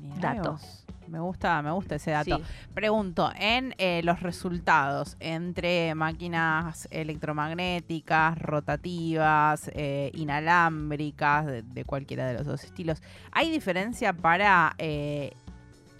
Mirá 0.01 0.33
Dato. 0.33 0.59
Me 1.07 1.19
gusta, 1.19 1.61
me 1.61 1.71
gusta 1.71 1.95
ese 1.95 2.11
dato. 2.11 2.37
Sí. 2.37 2.43
Pregunto, 2.73 3.31
en 3.37 3.73
eh, 3.77 4.01
los 4.03 4.21
resultados 4.21 5.17
entre 5.19 5.95
máquinas 5.95 6.87
electromagnéticas, 6.91 8.37
rotativas, 8.37 9.71
eh, 9.73 10.11
inalámbricas, 10.13 11.45
de, 11.45 11.61
de 11.61 11.85
cualquiera 11.85 12.27
de 12.27 12.33
los 12.33 12.45
dos 12.45 12.63
estilos, 12.63 13.01
¿hay 13.31 13.51
diferencia 13.51 14.13
para 14.13 14.75
eh, 14.77 15.33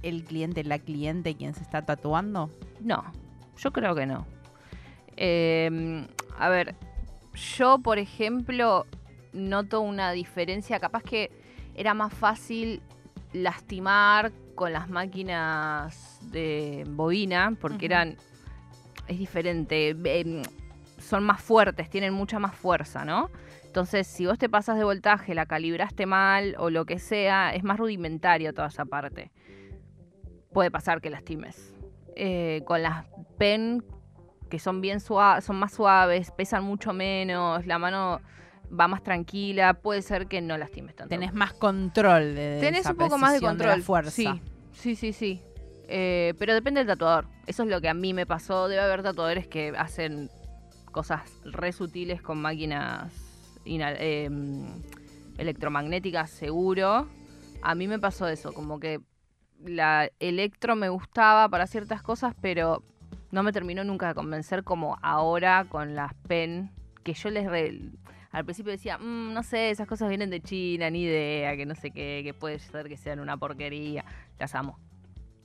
el 0.04 0.24
cliente, 0.24 0.64
la 0.64 0.80
cliente, 0.80 1.36
quien 1.36 1.54
se 1.54 1.62
está 1.62 1.84
tatuando? 1.84 2.52
No, 2.82 3.04
yo 3.58 3.72
creo 3.72 3.96
que 3.96 4.06
no. 4.06 4.26
Eh, 5.16 6.06
a 6.38 6.50
ver, 6.50 6.76
yo, 7.34 7.80
por 7.80 7.98
ejemplo, 7.98 8.86
noto 9.34 9.82
una 9.82 10.12
diferencia. 10.12 10.80
Capaz 10.80 11.04
que 11.04 11.32
era 11.76 11.94
más 11.94 12.14
fácil 12.14 12.82
lastimar 13.34 14.32
con 14.58 14.74
las 14.74 14.90
máquinas 14.90 16.20
de 16.32 16.84
bobina, 16.90 17.56
porque 17.62 17.86
eran. 17.86 18.18
Es 19.08 19.18
diferente. 19.18 19.96
eh, 20.04 20.42
son 20.98 21.24
más 21.24 21.42
fuertes, 21.42 21.90
tienen 21.90 22.14
mucha 22.14 22.40
más 22.40 22.56
fuerza, 22.56 23.06
¿no? 23.06 23.30
Entonces, 23.64 24.08
si 24.08 24.26
vos 24.26 24.38
te 24.38 24.50
pasas 24.50 24.78
de 24.78 24.84
voltaje, 24.84 25.36
la 25.36 25.46
calibraste 25.46 26.06
mal 26.06 26.56
o 26.58 26.70
lo 26.70 26.86
que 26.86 27.00
sea, 27.00 27.54
es 27.54 27.64
más 27.64 27.78
rudimentario 27.78 28.52
toda 28.54 28.68
esa 28.68 28.84
parte. 28.84 29.32
Puede 30.52 30.72
pasar 30.72 31.00
que 31.00 31.12
lastimes. 31.12 31.74
Eh, 32.16 32.64
con 32.66 32.82
las 32.82 33.06
pen, 33.38 33.86
que 34.50 34.58
son 34.58 34.82
bien 34.82 35.00
suaves, 35.00 35.46
son 35.46 35.58
más 35.58 35.74
suaves, 35.74 36.32
pesan 36.32 36.64
mucho 36.64 36.92
menos, 36.92 37.66
la 37.68 37.78
mano 37.78 38.20
va 38.70 38.88
más 38.88 39.04
tranquila, 39.04 39.74
puede 39.76 40.02
ser 40.02 40.28
que 40.28 40.42
no 40.42 40.58
lastimes 40.58 40.96
tanto. 40.96 41.10
Tenés 41.10 41.34
más 41.34 41.54
control 41.54 42.36
de, 42.36 42.42
de 42.42 42.60
Tenés 42.62 42.82
esa 42.82 42.92
un 42.92 42.98
poco 42.98 43.18
más 43.18 43.34
de 43.34 43.42
control. 43.42 43.80
la 43.80 43.84
fuerza. 43.84 44.12
Sí, 44.12 44.28
sí, 44.74 44.96
sí, 44.96 45.14
sí. 45.14 45.42
Eh, 45.88 46.34
pero 46.38 46.54
depende 46.54 46.80
del 46.82 46.88
tatuador. 46.88 47.28
Eso 47.46 47.64
es 47.64 47.70
lo 47.70 47.80
que 47.80 47.88
a 47.90 47.94
mí 47.94 48.14
me 48.14 48.26
pasó. 48.26 48.68
Debe 48.68 48.82
haber 48.82 49.04
tatuadores 49.04 49.48
que 49.48 49.74
hacen 49.78 50.30
cosas 50.92 51.22
re 51.46 51.72
sutiles 51.72 52.22
con 52.22 52.42
máquinas 52.42 53.14
ina- 53.64 53.94
eh, 53.98 54.30
electromagnéticas, 55.38 56.30
seguro. 56.30 57.08
A 57.62 57.76
mí 57.76 57.88
me 57.88 58.00
pasó 58.00 58.28
eso, 58.28 58.54
como 58.54 58.80
que 58.80 59.00
la 59.64 60.10
electro 60.20 60.76
me 60.76 60.90
gustaba 60.90 61.50
para 61.50 61.68
ciertas 61.68 62.02
cosas, 62.02 62.36
pero 62.42 62.84
no 63.32 63.44
me 63.44 63.52
terminó 63.52 63.84
nunca 63.84 64.08
de 64.10 64.14
convencer 64.14 64.64
como 64.64 64.98
ahora 65.02 65.66
con 65.70 65.96
las 65.96 66.14
pen, 66.28 66.72
que 67.04 67.14
yo 67.14 67.30
les... 67.30 67.46
re- 67.48 67.80
al 68.32 68.44
principio 68.46 68.72
decía, 68.72 68.98
"Mm, 68.98 69.34
no 69.34 69.44
sé, 69.44 69.70
esas 69.70 69.88
cosas 69.88 70.10
vienen 70.10 70.30
de 70.30 70.42
China, 70.42 70.90
ni 70.90 71.04
idea, 71.04 71.56
que 71.56 71.66
no 71.66 71.76
sé 71.76 71.92
qué, 71.92 72.22
que 72.24 72.34
puede 72.34 72.60
ser 72.60 72.88
que 72.88 72.98
sean 72.98 73.20
una 73.20 73.38
porquería. 73.38 74.04
Las 74.40 74.54
amo, 74.56 74.78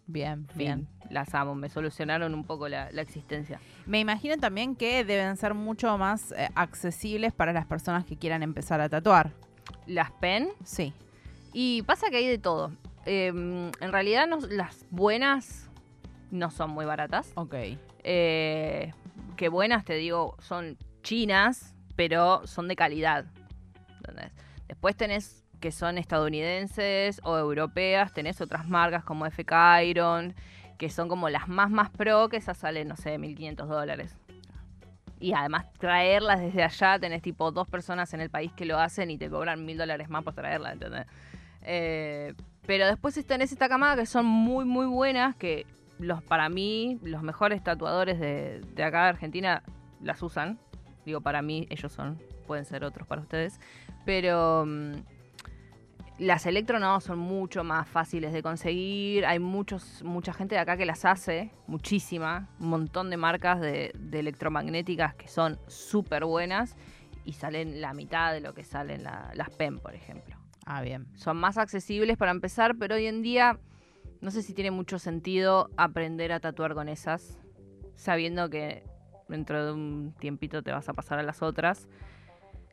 Bien, 0.07 0.47
fin, 0.49 0.57
bien. 0.59 0.89
las 1.11 1.35
amo, 1.35 1.55
me 1.55 1.69
solucionaron 1.69 2.35
un 2.35 2.45
poco 2.45 2.69
la, 2.69 2.91
la 2.91 3.03
existencia. 3.03 3.61
Me 3.87 4.01
imagino 4.01 4.37
también 4.37 4.75
que 4.77 5.05
deben 5.05 5.37
ser 5.37 5.55
mucho 5.55 5.97
más 5.97 6.33
eh, 6.33 6.49
accesibles 6.55 7.33
para 7.33 7.53
las 7.53 7.67
personas 7.67 8.05
que 8.05 8.17
quieran 8.17 8.43
empezar 8.43 8.81
a 8.81 8.89
tatuar. 8.89 9.31
Las 9.87 10.11
pen, 10.11 10.49
Sí. 10.65 10.93
y 11.53 11.83
pasa 11.83 12.11
que 12.11 12.17
hay 12.17 12.27
de 12.27 12.39
todo. 12.39 12.73
Eh, 13.07 13.29
en 13.29 13.93
realidad 13.93 14.27
no- 14.27 14.39
las 14.41 14.85
buenas 14.91 15.69
no 16.31 16.51
son 16.51 16.71
muy 16.71 16.85
baratas. 16.85 17.31
Ok. 17.37 17.55
Eh, 18.05 18.93
que 19.37 19.49
buenas, 19.49 19.85
te 19.85 19.95
digo, 19.95 20.37
son 20.41 20.77
chinas, 21.03 21.72
pero 21.97 22.47
son 22.47 22.69
de 22.69 22.77
calidad. 22.77 23.27
Después 24.69 24.97
tenés 24.97 25.45
que 25.61 25.71
son 25.71 25.97
estadounidenses 25.97 27.21
o 27.23 27.39
europeas, 27.39 28.13
tenés 28.13 28.41
otras 28.41 28.69
marcas 28.69 29.05
como 29.05 29.25
FK 29.25 29.85
Iron, 29.85 30.35
que 30.77 30.91
son 30.91 31.09
como 31.09 31.29
las 31.29 31.49
más 31.49 31.71
más 31.71 31.89
pro, 31.91 32.29
que 32.29 32.37
esas 32.37 32.59
salen, 32.59 32.89
no 32.89 32.97
sé, 32.97 33.17
1.500 33.19 33.67
dólares. 33.67 34.17
Y 35.21 35.35
además 35.35 35.73
traerlas 35.75 36.41
desde 36.41 36.65
allá, 36.65 36.99
tenés 36.99 37.23
tipo 37.23 37.53
dos 37.53 37.69
personas 37.69 38.13
en 38.13 38.21
el 38.21 38.29
país 38.29 38.53
que 38.53 38.65
lo 38.65 38.79
hacen 38.79 39.09
y 39.13 39.19
te 39.19 39.31
cobran 39.31 39.65
mil 39.65 39.79
dólares 39.79 40.11
más 40.11 40.25
por 40.25 40.35
traerla, 40.35 40.73
¿entendés? 40.73 41.07
Eh, 41.63 42.35
pero 42.67 42.87
después 42.87 43.15
tenés 43.25 43.53
esta 43.53 43.69
camada 43.69 43.95
que 43.95 44.07
son 44.07 44.27
muy, 44.27 44.65
muy 44.65 44.87
buenas, 44.87 45.37
que 45.37 45.65
los 46.01 46.23
para 46.25 46.49
mí, 46.49 46.99
los 47.03 47.23
mejores 47.23 47.63
tatuadores 47.63 48.19
de, 48.19 48.61
de 48.75 48.83
acá 48.83 49.05
de 49.05 49.09
Argentina 49.11 49.63
las 50.01 50.21
usan. 50.23 50.59
Digo, 51.05 51.21
para 51.21 51.43
mí, 51.43 51.67
ellos 51.71 51.93
son, 51.93 52.21
pueden 52.47 52.65
ser 52.65 52.85
otros 52.85 53.07
para 53.07 53.21
ustedes. 53.23 53.59
Pero 54.05 54.65
mm, 54.67 54.93
las 56.19 56.47
electro 56.47 56.79
no, 56.79 57.01
son 57.01 57.19
mucho 57.19 57.65
más 57.65 57.89
fáciles 57.89 58.33
de 58.33 58.43
conseguir. 58.43 59.25
Hay 59.27 59.39
muchos, 59.39 60.03
mucha 60.05 60.33
gente 60.33 60.55
de 60.55 60.61
acá 60.61 60.77
que 60.77 60.87
las 60.87 61.05
hace, 61.05 61.51
muchísima. 61.67 62.49
Un 62.61 62.69
montón 62.69 63.11
de 63.11 63.17
marcas 63.17 63.61
de, 63.61 63.93
de 63.99 64.21
electromagnéticas 64.21 65.15
que 65.15 65.29
son 65.29 65.59
súper 65.67 66.25
buenas 66.25 66.77
y 67.25 67.33
salen 67.33 67.81
la 67.81 67.93
mitad 67.95 68.33
de 68.33 68.41
lo 68.41 68.53
que 68.55 68.65
salen 68.65 69.05
la- 69.05 69.31
las 69.35 69.51
PEN, 69.51 69.79
por 69.79 69.95
ejemplo 69.95 70.37
Ah, 70.67 70.83
bien. 70.83 71.07
son 71.15 71.37
más 71.39 71.57
accesibles 71.59 72.17
para 72.17 72.31
empezar, 72.31 72.77
pero 72.79 72.95
hoy 72.97 73.07
en 73.07 73.23
día 73.23 73.59
no 74.21 74.31
sé 74.31 74.43
si 74.43 74.55
tiene 74.55 74.71
mucho 74.71 74.99
sentido 74.99 75.71
aprender 75.77 76.33
a 76.33 76.41
tatuar 76.41 76.75
con 76.75 76.89
esas, 76.89 77.39
sabiendo 77.95 78.49
que 78.51 78.85
dentro 79.29 79.65
de 79.65 79.73
un 79.73 80.15
tiempito 80.19 80.63
te 80.63 80.73
vas 80.73 80.89
a 80.89 80.93
pasar 80.93 81.19
a 81.19 81.23
las 81.23 81.43
otras. 81.43 81.89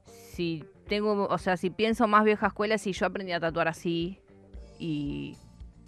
Si 0.06 0.64
tengo, 0.88 1.28
o 1.28 1.38
sea, 1.38 1.58
si 1.58 1.70
pienso 1.70 2.08
más 2.08 2.24
vieja 2.24 2.48
escuela, 2.48 2.78
si 2.78 2.94
yo 2.94 3.06
aprendí 3.06 3.32
a 3.32 3.40
tatuar 3.40 3.68
así 3.68 4.20
y 4.80 5.38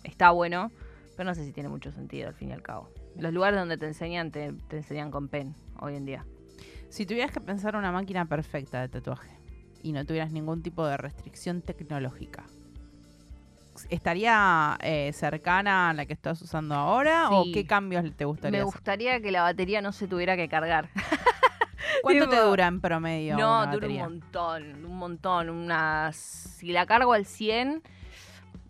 está 0.04 0.32
bueno, 0.32 0.72
pero 1.16 1.30
no 1.30 1.36
sé 1.36 1.46
si 1.46 1.52
tiene 1.52 1.70
mucho 1.70 1.92
sentido 1.92 2.28
al 2.28 2.36
fin 2.36 2.50
y 2.50 2.54
al 2.54 2.62
cabo. 2.62 2.90
Los 3.18 3.34
lugares 3.34 3.60
donde 3.60 3.78
te 3.78 3.88
enseñan, 3.88 4.32
te, 4.32 4.54
te 4.68 4.78
enseñan 4.78 5.12
con 5.12 5.28
pen 5.28 5.56
hoy 5.80 5.96
en 5.96 6.06
día. 6.06 6.26
Si 6.90 7.06
tuvieras 7.06 7.32
que 7.32 7.40
pensar 7.40 7.76
una 7.76 7.92
máquina 7.92 8.26
perfecta 8.26 8.82
de 8.82 8.90
tatuaje 8.90 9.38
y 9.82 9.94
no 9.94 10.06
tuvieras 10.06 10.32
ningún 10.32 10.62
tipo 10.62 10.86
de 10.86 10.98
restricción 10.98 11.62
tecnológica, 11.62 12.46
¿estaría 13.90 14.78
eh, 14.82 15.12
cercana 15.14 15.90
a 15.90 15.94
la 15.94 16.06
que 16.06 16.14
estás 16.14 16.42
usando 16.42 16.76
ahora 16.76 17.30
o 17.32 17.46
qué 17.54 17.66
cambios 17.66 18.06
te 18.16 18.26
gustaría 18.26 18.60
Me 18.60 18.62
hacer? 18.64 18.74
gustaría 18.74 19.22
que 19.22 19.32
la 19.32 19.44
batería 19.44 19.82
no 19.82 19.92
se 19.92 20.08
tuviera 20.08 20.36
que 20.36 20.48
cargar. 20.48 20.90
¿Cuánto 22.04 22.30
te 22.30 22.38
dura 22.38 22.68
en 22.68 22.82
promedio? 22.82 23.38
No, 23.38 23.68
dura 23.68 23.88
un 23.88 23.98
montón, 23.98 24.86
un 24.86 24.98
montón. 24.98 25.50
Unas, 25.50 26.16
si 26.16 26.72
la 26.72 26.86
cargo 26.86 27.14
al 27.14 27.26
100, 27.26 27.84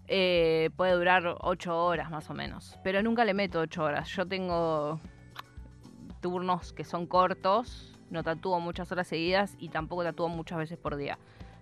eh, 0.08 0.70
puede 0.76 0.94
durar 0.94 1.38
8 1.40 1.86
horas 1.86 2.10
más 2.12 2.30
o 2.30 2.34
menos. 2.34 2.78
Pero 2.84 3.02
nunca 3.02 3.26
le 3.26 3.34
meto 3.34 3.60
8 3.60 3.84
horas. 3.84 4.10
Yo 4.10 4.26
tengo 4.26 5.00
turnos 6.22 6.74
que 6.74 6.84
son 6.84 7.08
cortos, 7.08 7.98
no 8.10 8.24
tatúo 8.24 8.60
muchas 8.60 8.92
horas 8.92 9.08
seguidas 9.08 9.56
y 9.58 9.70
tampoco 9.70 10.04
tatúo 10.04 10.28
muchas 10.30 10.58
veces 10.58 10.78
por 10.78 10.96
día. 10.96 11.18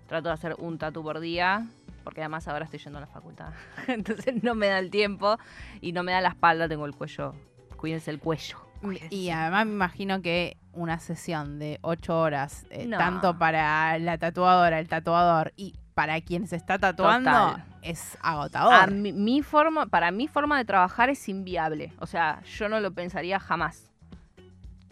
Trato 0.07 0.29
de 0.29 0.33
hacer 0.33 0.55
un 0.57 0.77
tatu 0.77 1.03
por 1.03 1.19
día, 1.19 1.67
porque 2.09 2.21
además 2.21 2.47
ahora 2.47 2.65
estoy 2.65 2.79
yendo 2.79 2.97
a 2.97 3.01
la 3.01 3.07
facultad. 3.07 3.53
Entonces 3.87 4.41
no 4.41 4.55
me 4.55 4.65
da 4.65 4.79
el 4.79 4.89
tiempo 4.89 5.37
y 5.79 5.91
no 5.91 6.01
me 6.01 6.11
da 6.11 6.21
la 6.21 6.29
espalda, 6.29 6.67
tengo 6.67 6.87
el 6.87 6.95
cuello. 6.95 7.35
Cuídense 7.77 8.09
el 8.09 8.17
cuello. 8.17 8.57
cuídense. 8.81 9.13
Y 9.13 9.29
además 9.29 9.67
me 9.67 9.73
imagino 9.73 10.19
que 10.23 10.57
una 10.73 10.97
sesión 10.97 11.59
de 11.59 11.77
ocho 11.83 12.19
horas, 12.19 12.65
eh, 12.71 12.87
No. 12.87 12.97
tanto 12.97 13.37
para 13.37 13.99
la 13.99 14.17
tatuadora, 14.17 14.79
el 14.79 14.87
tatuador 14.87 15.53
y 15.55 15.75
para 15.93 16.19
quien 16.21 16.47
se 16.47 16.55
está 16.55 16.79
tatuando, 16.79 17.29
Total. 17.29 17.63
es 17.83 18.17
agotador. 18.23 18.73
A 18.73 18.87
mi, 18.87 19.13
mi 19.13 19.43
forma, 19.43 19.85
para 19.85 20.09
mi 20.09 20.27
forma 20.27 20.57
de 20.57 20.65
trabajar 20.65 21.11
es 21.11 21.29
inviable. 21.29 21.93
O 21.99 22.07
sea, 22.07 22.41
yo 22.41 22.69
no 22.69 22.79
lo 22.79 22.91
pensaría 22.91 23.39
jamás. 23.39 23.91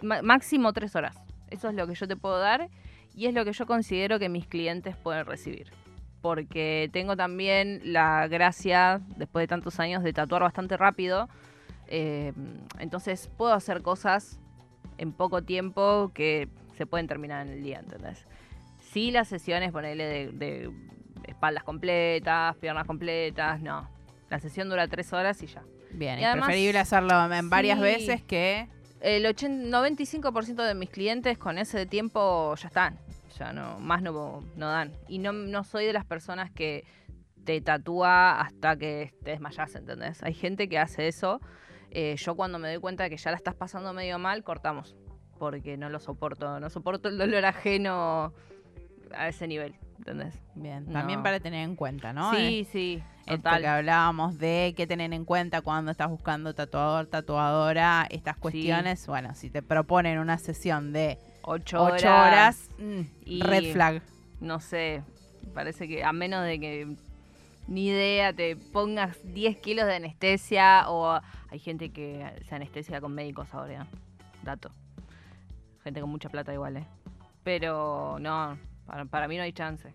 Máximo 0.04 0.72
tres 0.72 0.96
horas. 0.96 1.18
Eso 1.50 1.70
es 1.70 1.74
lo 1.74 1.88
que 1.88 1.96
yo 1.96 2.08
te 2.08 2.16
puedo 2.16 2.38
dar 2.38 2.70
y 3.16 3.26
es 3.26 3.34
lo 3.34 3.44
que 3.44 3.54
yo 3.54 3.66
considero 3.66 4.20
que 4.20 4.30
mis 4.30 4.46
clientes 4.46 4.96
pueden 4.98 5.26
recibir. 5.26 5.72
Porque 6.28 6.90
tengo 6.92 7.16
también 7.16 7.80
la 7.86 8.28
gracia, 8.28 9.00
después 9.16 9.44
de 9.44 9.48
tantos 9.48 9.80
años, 9.80 10.04
de 10.04 10.12
tatuar 10.12 10.42
bastante 10.42 10.76
rápido. 10.76 11.30
Eh, 11.88 12.34
entonces 12.80 13.30
puedo 13.38 13.54
hacer 13.54 13.82
cosas 13.82 14.42
en 14.98 15.14
poco 15.14 15.42
tiempo 15.44 16.12
que 16.14 16.50
se 16.76 16.86
pueden 16.86 17.08
terminar 17.08 17.48
en 17.48 17.54
el 17.54 17.64
día, 17.64 17.80
¿entendés? 17.80 18.26
Sí, 18.92 19.10
las 19.12 19.30
sesiones, 19.30 19.72
ponerle 19.72 20.04
de, 20.06 20.32
de 20.34 20.72
espaldas 21.30 21.64
completas, 21.64 22.58
piernas 22.58 22.86
completas, 22.86 23.62
no. 23.62 23.90
La 24.30 24.40
sesión 24.40 24.68
dura 24.68 24.86
tres 24.90 25.14
horas 25.14 25.42
y 25.44 25.48
ya. 25.48 25.64
Bien, 25.92 26.20
Y 26.20 26.24
es 26.24 26.28
además- 26.28 26.48
preferible 26.48 26.80
hacerlo 26.80 27.34
en 27.34 27.50
varias 27.50 27.78
Sí. 27.78 27.84
veces 27.84 28.22
que... 28.24 28.68
El 29.00 29.26
80 29.28 29.70
95% 29.80 30.56
de 30.68 30.74
mis 30.76 30.90
clientes 30.90 31.38
con 31.38 31.58
ese 31.58 31.86
tiempo 31.86 32.54
ya 32.56 32.68
están. 32.68 33.00
Ya 33.40 33.54
no, 33.54 33.80
más 33.80 34.02
no, 34.02 34.42
no 34.56 34.68
dan. 34.70 34.92
Y 35.08 35.20
no, 35.20 35.32
no 35.34 35.64
soy 35.64 35.86
de 35.86 35.94
las 35.94 36.06
personas 36.06 36.52
que 36.52 36.86
te 37.44 37.62
tatúa 37.62 38.42
hasta 38.42 38.76
que 38.78 39.14
te 39.24 39.32
desmayas, 39.32 39.74
¿entendés? 39.76 40.22
Hay 40.24 40.34
gente 40.34 40.68
que 40.68 40.80
hace 40.80 41.08
eso. 41.08 41.40
Eh, 41.92 42.16
yo 42.18 42.36
cuando 42.36 42.60
me 42.60 42.68
doy 42.68 42.80
cuenta 42.80 43.04
de 43.04 43.10
que 43.10 43.18
ya 43.18 43.32
la 43.32 43.38
estás 43.38 43.56
pasando 43.56 43.94
medio 43.94 44.20
mal, 44.20 44.44
cortamos. 44.44 44.96
Porque 45.40 45.78
no 45.78 45.90
lo 45.90 46.00
soporto. 46.00 46.60
No 46.60 46.70
soporto 46.70 47.08
el 47.10 47.18
dolor 47.18 47.46
ajeno 47.46 48.34
a 49.16 49.28
ese 49.30 49.48
nivel, 49.48 49.76
¿entendés? 50.00 50.38
Bien, 50.56 50.86
No. 50.88 50.92
también 50.94 51.24
para 51.24 51.40
tener 51.40 51.64
en 51.64 51.76
cuenta, 51.78 52.12
¿no? 52.12 52.34
Sí, 52.36 52.60
Eh, 52.62 52.68
sí, 52.70 53.04
Esto 53.22 53.38
total. 53.38 53.62
que 53.62 53.68
hablábamos 53.68 54.38
de 54.38 54.74
qué 54.76 54.86
tener 54.88 55.14
en 55.14 55.24
cuenta 55.24 55.62
cuando 55.62 55.92
estás 55.92 56.10
buscando 56.10 56.54
tatuador, 56.54 57.06
tatuadora, 57.08 58.06
estas 58.10 58.36
cuestiones. 58.38 59.08
Bueno, 59.08 59.34
si 59.36 59.50
te 59.50 59.62
proponen 59.62 60.20
una 60.20 60.38
sesión 60.40 60.92
de 60.92 61.18
Ocho 61.50 61.82
horas. 61.82 62.02
8 62.04 62.08
horas, 62.10 62.70
mm, 62.78 63.02
y- 63.26 63.42
red 63.42 63.72
flag. 63.72 64.02
no 64.42 64.60
sé, 64.60 65.02
parece 65.54 65.88
que 65.88 66.04
a 66.04 66.12
menos 66.12 66.44
de 66.44 66.60
que 66.60 66.96
ni 67.68 67.88
idea 67.88 68.34
te 68.34 68.58
pongas 68.58 69.18
10 69.24 69.56
kilos 69.58 69.86
de 69.86 69.96
anestesia 69.96 70.90
o 70.90 71.20
hay 71.50 71.60
gente 71.60 71.90
que 71.92 72.30
se 72.50 72.56
anestesia 72.56 73.00
con 73.00 73.14
médicos 73.14 73.54
ahora, 73.54 73.84
¿eh? 73.84 73.98
dato. 74.44 74.72
Gente 75.84 76.02
con 76.02 76.10
mucha 76.10 76.28
plata 76.30 76.54
igual, 76.54 76.78
¿eh? 76.78 76.86
Pero 77.44 78.18
no, 78.20 78.58
para, 78.86 79.06
para 79.06 79.28
mí 79.30 79.38
no 79.38 79.44
hay 79.44 79.54
chance. 79.54 79.94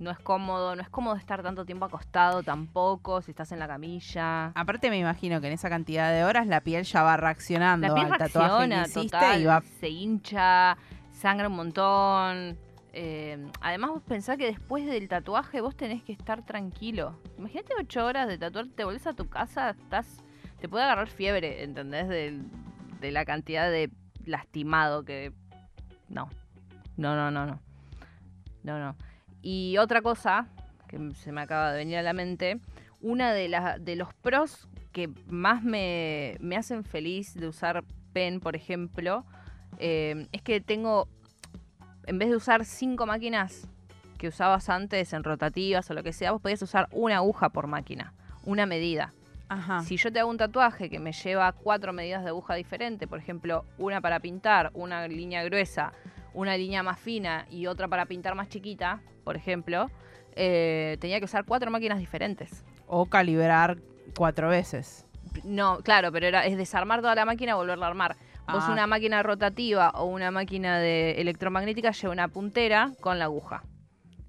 No 0.00 0.10
es 0.10 0.18
cómodo, 0.18 0.74
no 0.74 0.82
es 0.82 0.88
cómodo 0.88 1.14
estar 1.16 1.42
tanto 1.42 1.64
tiempo 1.64 1.84
acostado 1.84 2.42
tampoco, 2.42 3.22
si 3.22 3.30
estás 3.30 3.52
en 3.52 3.60
la 3.60 3.68
camilla. 3.68 4.46
Aparte 4.54 4.90
me 4.90 4.98
imagino 4.98 5.40
que 5.40 5.46
en 5.46 5.52
esa 5.52 5.68
cantidad 5.70 6.12
de 6.12 6.24
horas 6.24 6.46
la 6.48 6.60
piel 6.62 6.84
ya 6.84 7.02
va 7.02 7.16
reaccionando 7.16 7.86
La 7.88 7.94
piel 7.94 8.06
al 8.12 8.18
tatuaje 8.18 8.66
reacciona, 8.66 8.84
que 8.86 8.92
total, 9.10 9.40
y 9.40 9.44
va 9.44 9.62
se 9.80 9.88
hincha, 9.88 10.76
sangra 11.12 11.48
un 11.48 11.56
montón. 11.56 12.58
Eh, 12.96 13.50
además 13.60 13.90
vos 13.90 14.02
pensás 14.02 14.36
que 14.36 14.46
después 14.46 14.84
del 14.86 15.08
tatuaje 15.08 15.60
vos 15.60 15.76
tenés 15.76 16.02
que 16.02 16.12
estar 16.12 16.44
tranquilo. 16.44 17.18
Imagínate 17.38 17.72
ocho 17.80 18.04
horas 18.04 18.26
de 18.28 18.36
tatuar, 18.38 18.66
te 18.68 18.84
volvés 18.84 19.06
a 19.06 19.14
tu 19.14 19.28
casa, 19.28 19.70
estás, 19.70 20.22
te 20.60 20.68
puede 20.68 20.84
agarrar 20.84 21.08
fiebre, 21.08 21.62
¿entendés? 21.62 22.08
Del- 22.08 22.46
de 23.00 23.10
la 23.12 23.24
cantidad 23.24 23.70
de 23.70 23.90
lastimado 24.24 25.04
que... 25.04 25.32
No, 26.08 26.28
no, 26.96 27.14
no, 27.16 27.30
no, 27.30 27.46
no. 27.46 27.60
No, 28.62 28.78
no. 28.78 28.96
Y 29.44 29.76
otra 29.76 30.00
cosa 30.00 30.48
que 30.88 30.98
se 31.16 31.30
me 31.30 31.42
acaba 31.42 31.70
de 31.70 31.78
venir 31.78 31.98
a 31.98 32.02
la 32.02 32.14
mente, 32.14 32.60
una 33.02 33.34
de, 33.34 33.48
las 33.48 33.84
de 33.84 33.94
los 33.94 34.14
pros 34.14 34.66
que 34.90 35.10
más 35.26 35.62
me, 35.62 36.38
me 36.40 36.56
hacen 36.56 36.82
feliz 36.82 37.34
de 37.34 37.46
usar 37.48 37.84
pen, 38.14 38.40
por 38.40 38.56
ejemplo, 38.56 39.26
eh, 39.78 40.28
es 40.32 40.40
que 40.40 40.62
tengo, 40.62 41.08
en 42.06 42.18
vez 42.18 42.30
de 42.30 42.36
usar 42.36 42.64
cinco 42.64 43.04
máquinas 43.04 43.68
que 44.16 44.28
usabas 44.28 44.70
antes 44.70 45.12
en 45.12 45.24
rotativas 45.24 45.90
o 45.90 45.94
lo 45.94 46.02
que 46.02 46.14
sea, 46.14 46.32
vos 46.32 46.40
podías 46.40 46.62
usar 46.62 46.88
una 46.90 47.16
aguja 47.16 47.50
por 47.50 47.66
máquina, 47.66 48.14
una 48.44 48.64
medida. 48.64 49.12
Ajá. 49.50 49.82
Si 49.82 49.98
yo 49.98 50.10
te 50.10 50.20
hago 50.20 50.30
un 50.30 50.38
tatuaje 50.38 50.88
que 50.88 51.00
me 51.00 51.12
lleva 51.12 51.52
cuatro 51.52 51.92
medidas 51.92 52.22
de 52.22 52.30
aguja 52.30 52.54
diferentes, 52.54 53.06
por 53.06 53.18
ejemplo, 53.18 53.66
una 53.76 54.00
para 54.00 54.20
pintar, 54.20 54.70
una 54.72 55.06
línea 55.06 55.44
gruesa, 55.44 55.92
una 56.34 56.56
línea 56.56 56.82
más 56.82 56.98
fina 56.98 57.46
y 57.50 57.66
otra 57.66 57.88
para 57.88 58.06
pintar 58.06 58.34
más 58.34 58.48
chiquita, 58.48 59.00
por 59.24 59.36
ejemplo, 59.36 59.90
eh, 60.36 60.96
tenía 61.00 61.18
que 61.18 61.24
usar 61.24 61.44
cuatro 61.44 61.70
máquinas 61.70 61.98
diferentes. 61.98 62.64
O 62.86 63.06
calibrar 63.06 63.78
cuatro 64.16 64.48
veces. 64.48 65.06
No, 65.44 65.78
claro, 65.78 66.12
pero 66.12 66.26
era, 66.26 66.44
es 66.46 66.56
desarmar 66.56 67.00
toda 67.00 67.14
la 67.14 67.24
máquina 67.24 67.52
y 67.52 67.54
volverla 67.54 67.86
a 67.86 67.88
armar. 67.88 68.16
Vos 68.46 68.64
Ah. 68.66 68.72
una 68.72 68.86
máquina 68.86 69.22
rotativa 69.22 69.90
o 69.94 70.04
una 70.04 70.30
máquina 70.30 70.78
de 70.78 71.12
electromagnética 71.20 71.92
lleva 71.92 72.12
una 72.12 72.28
puntera 72.28 72.92
con 73.00 73.18
la 73.18 73.24
aguja. 73.24 73.62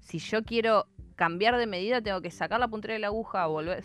Si 0.00 0.18
yo 0.18 0.42
quiero 0.42 0.86
cambiar 1.16 1.58
de 1.58 1.66
medida, 1.66 2.00
tengo 2.00 2.20
que 2.22 2.30
sacar 2.30 2.58
la 2.60 2.68
puntera 2.68 2.94
de 2.94 3.00
la 3.00 3.08
aguja, 3.08 3.46
volver. 3.46 3.84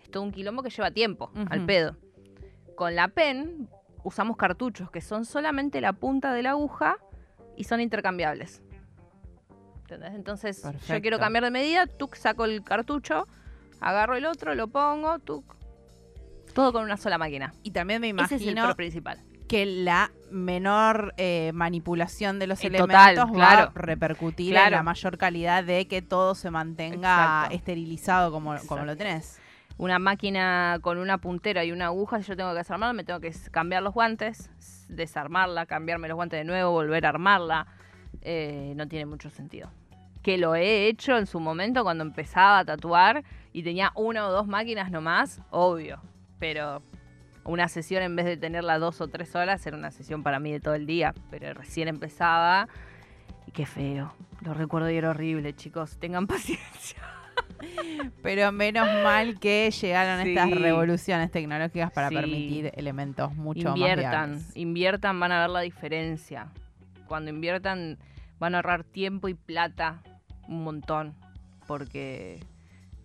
Es 0.00 0.10
todo 0.10 0.22
un 0.22 0.32
quilombo 0.32 0.62
que 0.62 0.70
lleva 0.70 0.90
tiempo, 0.90 1.30
al 1.50 1.66
pedo. 1.66 1.96
Con 2.76 2.94
la 2.94 3.08
pen 3.08 3.68
usamos 4.04 4.36
cartuchos 4.36 4.90
que 4.90 5.00
son 5.00 5.24
solamente 5.26 5.80
la 5.80 5.92
punta 5.92 6.32
de 6.32 6.42
la 6.44 6.50
aguja 6.50 6.96
y 7.58 7.64
son 7.64 7.80
intercambiables. 7.80 8.62
¿Entendés? 9.82 10.14
Entonces, 10.14 10.62
yo 10.86 11.00
quiero 11.00 11.18
cambiar 11.18 11.44
de 11.44 11.50
medida, 11.50 11.86
tú 11.86 12.08
saco 12.12 12.44
el 12.44 12.62
cartucho, 12.62 13.26
agarro 13.80 14.16
el 14.16 14.26
otro, 14.26 14.54
lo 14.54 14.68
pongo, 14.68 15.18
tú. 15.18 15.44
Todo 16.54 16.72
con 16.72 16.84
una 16.84 16.96
sola 16.96 17.18
máquina. 17.18 17.52
Y 17.62 17.70
también 17.70 18.00
me 18.00 18.08
Ese 18.10 18.22
es 18.36 18.42
el 18.42 18.48
imagino 18.48 18.64
pro 18.66 18.76
principal. 18.76 19.22
que 19.48 19.64
la 19.64 20.10
menor 20.30 21.14
eh, 21.16 21.52
manipulación 21.54 22.38
de 22.38 22.46
los 22.46 22.60
elementos 22.62 22.86
total, 22.88 23.18
va 23.18 23.32
claro. 23.32 23.72
a 23.74 23.78
repercutir 23.80 24.48
en 24.48 24.52
Claro. 24.60 24.76
la 24.76 24.82
mayor 24.82 25.16
calidad 25.16 25.64
de 25.64 25.86
que 25.88 26.02
todo 26.02 26.34
se 26.34 26.50
mantenga 26.50 27.44
Exacto. 27.44 27.54
esterilizado 27.56 28.30
como, 28.30 28.56
como 28.66 28.84
lo 28.84 28.94
tenés. 28.96 29.40
Una 29.78 30.00
máquina 30.00 30.78
con 30.82 30.98
una 30.98 31.18
puntera 31.18 31.64
y 31.64 31.70
una 31.70 31.86
aguja, 31.86 32.20
si 32.20 32.28
yo 32.28 32.36
tengo 32.36 32.50
que 32.50 32.58
desarmarla, 32.58 32.92
me 32.92 33.04
tengo 33.04 33.20
que 33.20 33.32
cambiar 33.52 33.84
los 33.84 33.94
guantes, 33.94 34.50
desarmarla, 34.88 35.66
cambiarme 35.66 36.08
los 36.08 36.16
guantes 36.16 36.40
de 36.40 36.44
nuevo, 36.44 36.72
volver 36.72 37.06
a 37.06 37.10
armarla. 37.10 37.68
Eh, 38.22 38.72
no 38.76 38.88
tiene 38.88 39.06
mucho 39.06 39.30
sentido. 39.30 39.70
Que 40.22 40.36
lo 40.36 40.56
he 40.56 40.88
hecho 40.88 41.16
en 41.16 41.26
su 41.26 41.38
momento 41.38 41.84
cuando 41.84 42.02
empezaba 42.02 42.58
a 42.58 42.64
tatuar 42.64 43.22
y 43.52 43.62
tenía 43.62 43.92
una 43.94 44.26
o 44.26 44.32
dos 44.32 44.48
máquinas 44.48 44.90
nomás, 44.90 45.40
obvio. 45.50 46.00
Pero 46.40 46.82
una 47.44 47.68
sesión 47.68 48.02
en 48.02 48.16
vez 48.16 48.26
de 48.26 48.36
tenerla 48.36 48.80
dos 48.80 49.00
o 49.00 49.06
tres 49.06 49.36
horas 49.36 49.64
era 49.64 49.76
una 49.76 49.92
sesión 49.92 50.24
para 50.24 50.40
mí 50.40 50.50
de 50.50 50.58
todo 50.58 50.74
el 50.74 50.86
día. 50.86 51.14
Pero 51.30 51.54
recién 51.54 51.86
empezaba 51.86 52.68
y 53.46 53.52
qué 53.52 53.64
feo. 53.64 54.12
Lo 54.40 54.54
recuerdo 54.54 54.90
y 54.90 54.96
era 54.96 55.10
horrible, 55.10 55.54
chicos. 55.54 55.98
Tengan 55.98 56.26
paciencia. 56.26 57.17
Pero 58.22 58.52
menos 58.52 58.86
mal 59.02 59.38
que 59.38 59.70
llegaron 59.70 60.24
Sí. 60.24 60.30
estas 60.30 60.50
revoluciones 60.50 61.30
tecnológicas 61.30 61.90
para 61.92 62.08
Sí. 62.08 62.14
permitir 62.14 62.72
elementos 62.76 63.34
mucho 63.34 63.68
inviertan, 63.70 64.30
más 64.30 64.38
viables. 64.38 64.56
inviertan, 64.56 65.20
van 65.20 65.32
a 65.32 65.40
ver 65.40 65.50
la 65.50 65.60
diferencia. 65.60 66.48
Cuando 67.06 67.30
inviertan, 67.30 67.98
van 68.38 68.54
a 68.54 68.58
ahorrar 68.58 68.84
tiempo 68.84 69.28
y 69.28 69.34
plata 69.34 70.02
un 70.46 70.64
montón. 70.64 71.14
Porque 71.66 72.40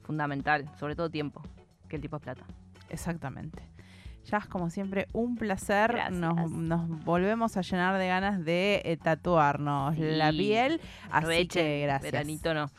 fundamental, 0.04 0.70
sobre 0.80 0.96
todo 0.96 1.10
tiempo, 1.10 1.42
que 1.90 1.96
el 1.98 2.02
tiempo 2.02 2.18
es 2.18 2.24
plata. 2.24 2.44
Exactamente. 2.90 3.64
Ya 4.26 4.38
es 4.38 4.46
como 4.46 4.70
siempre 4.70 5.08
un 5.12 5.36
placer. 5.36 6.12
Nos, 6.12 6.50
nos 6.50 6.88
volvemos 7.04 7.58
a 7.58 7.62
llenar 7.62 7.98
de 7.98 8.08
ganas 8.08 8.46
de 8.46 8.82
eh, 8.86 8.96
tatuarnos 8.96 9.96
Sí. 9.96 10.02
la 10.02 10.32
piel. 10.32 10.80
Así 11.12 11.46
que 11.48 11.82
gracias. 11.82 12.12
Veranito 12.14 12.54
no. 12.54 12.70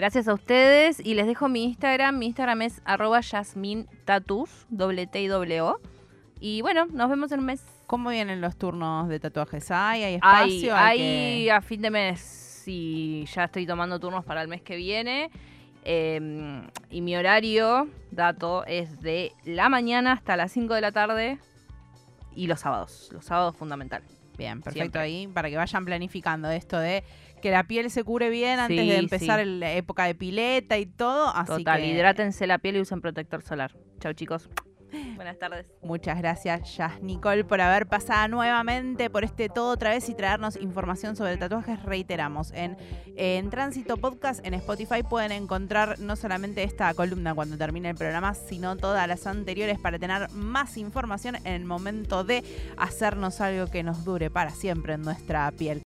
Gracias 0.00 0.28
a 0.28 0.32
ustedes 0.32 0.98
y 1.04 1.12
les 1.12 1.26
dejo 1.26 1.50
mi 1.50 1.62
Instagram. 1.62 2.16
Mi 2.18 2.24
Instagram 2.24 2.62
es 2.62 2.80
arroba 2.86 3.20
yasmintatus, 3.20 4.48
doble 4.70 5.06
T 5.06 5.20
y 5.20 5.26
doble 5.26 5.60
O. 5.60 5.78
Y 6.40 6.62
bueno, 6.62 6.86
nos 6.86 7.10
vemos 7.10 7.30
en 7.32 7.40
un 7.40 7.44
mes. 7.44 7.62
¿Cómo 7.86 8.08
vienen 8.08 8.40
los 8.40 8.56
turnos 8.56 9.10
de 9.10 9.20
tatuajes? 9.20 9.70
¿Hay, 9.70 10.02
hay 10.02 10.14
espacio? 10.14 10.74
¿Hay 10.74 10.98
que- 11.44 11.52
a 11.52 11.60
fin 11.60 11.82
de 11.82 11.90
mes 11.90 12.64
y 12.66 13.26
ya 13.26 13.44
estoy 13.44 13.66
tomando 13.66 14.00
turnos 14.00 14.24
para 14.24 14.40
el 14.40 14.48
mes 14.48 14.62
que 14.62 14.76
viene. 14.76 15.30
Eh, 15.84 16.62
y 16.88 17.02
mi 17.02 17.14
horario, 17.14 17.86
dato, 18.10 18.64
es 18.64 19.02
de 19.02 19.32
la 19.44 19.68
mañana 19.68 20.12
hasta 20.12 20.34
las 20.38 20.50
5 20.50 20.72
de 20.72 20.80
la 20.80 20.92
tarde 20.92 21.38
y 22.34 22.46
los 22.46 22.60
sábados. 22.60 23.10
Los 23.12 23.26
sábados 23.26 23.54
fundamental. 23.54 24.02
Bien, 24.40 24.62
perfecto 24.62 24.98
Siempre. 24.98 25.00
ahí 25.02 25.26
para 25.26 25.50
que 25.50 25.56
vayan 25.56 25.84
planificando 25.84 26.50
esto 26.50 26.78
de 26.78 27.04
que 27.42 27.50
la 27.50 27.64
piel 27.64 27.90
se 27.90 28.04
cure 28.04 28.30
bien 28.30 28.58
antes 28.58 28.86
de 28.86 28.96
empezar 28.96 29.40
sí. 29.40 29.46
la 29.46 29.72
época 29.72 30.04
de 30.04 30.14
pileta 30.14 30.78
y 30.78 30.86
todo. 30.86 31.28
Así 31.34 31.58
Total, 31.58 31.82
que 31.82 31.88
hidrátense 31.88 32.46
la 32.46 32.56
piel 32.56 32.76
y 32.76 32.80
usen 32.80 33.02
protector 33.02 33.42
solar. 33.42 33.76
Chau 34.00 34.14
chicos. 34.14 34.48
Buenas 35.20 35.38
tardes. 35.38 35.66
muchas 35.82 36.16
gracias, 36.16 36.78
Jazz 36.78 37.02
Nicole, 37.02 37.44
por 37.44 37.60
haber 37.60 37.86
pasado 37.86 38.28
nuevamente 38.28 39.10
por 39.10 39.22
este 39.22 39.50
todo 39.50 39.72
otra 39.72 39.90
vez 39.90 40.08
y 40.08 40.14
traernos 40.14 40.56
información 40.56 41.14
sobre 41.14 41.36
tatuajes. 41.36 41.82
Reiteramos, 41.82 42.52
en, 42.52 42.78
en 43.16 43.50
Tránsito 43.50 43.98
Podcast, 43.98 44.42
en 44.46 44.54
Spotify, 44.54 45.02
pueden 45.02 45.32
encontrar 45.32 45.98
no 45.98 46.16
solamente 46.16 46.62
esta 46.62 46.94
columna 46.94 47.34
cuando 47.34 47.58
termine 47.58 47.90
el 47.90 47.96
programa, 47.96 48.32
sino 48.32 48.78
todas 48.78 49.06
las 49.06 49.26
anteriores 49.26 49.78
para 49.78 49.98
tener 49.98 50.30
más 50.30 50.78
información 50.78 51.36
en 51.36 51.48
el 51.48 51.66
momento 51.66 52.24
de 52.24 52.42
hacernos 52.78 53.42
algo 53.42 53.66
que 53.66 53.82
nos 53.82 54.06
dure 54.06 54.30
para 54.30 54.48
siempre 54.48 54.94
en 54.94 55.02
nuestra 55.02 55.50
piel. 55.50 55.78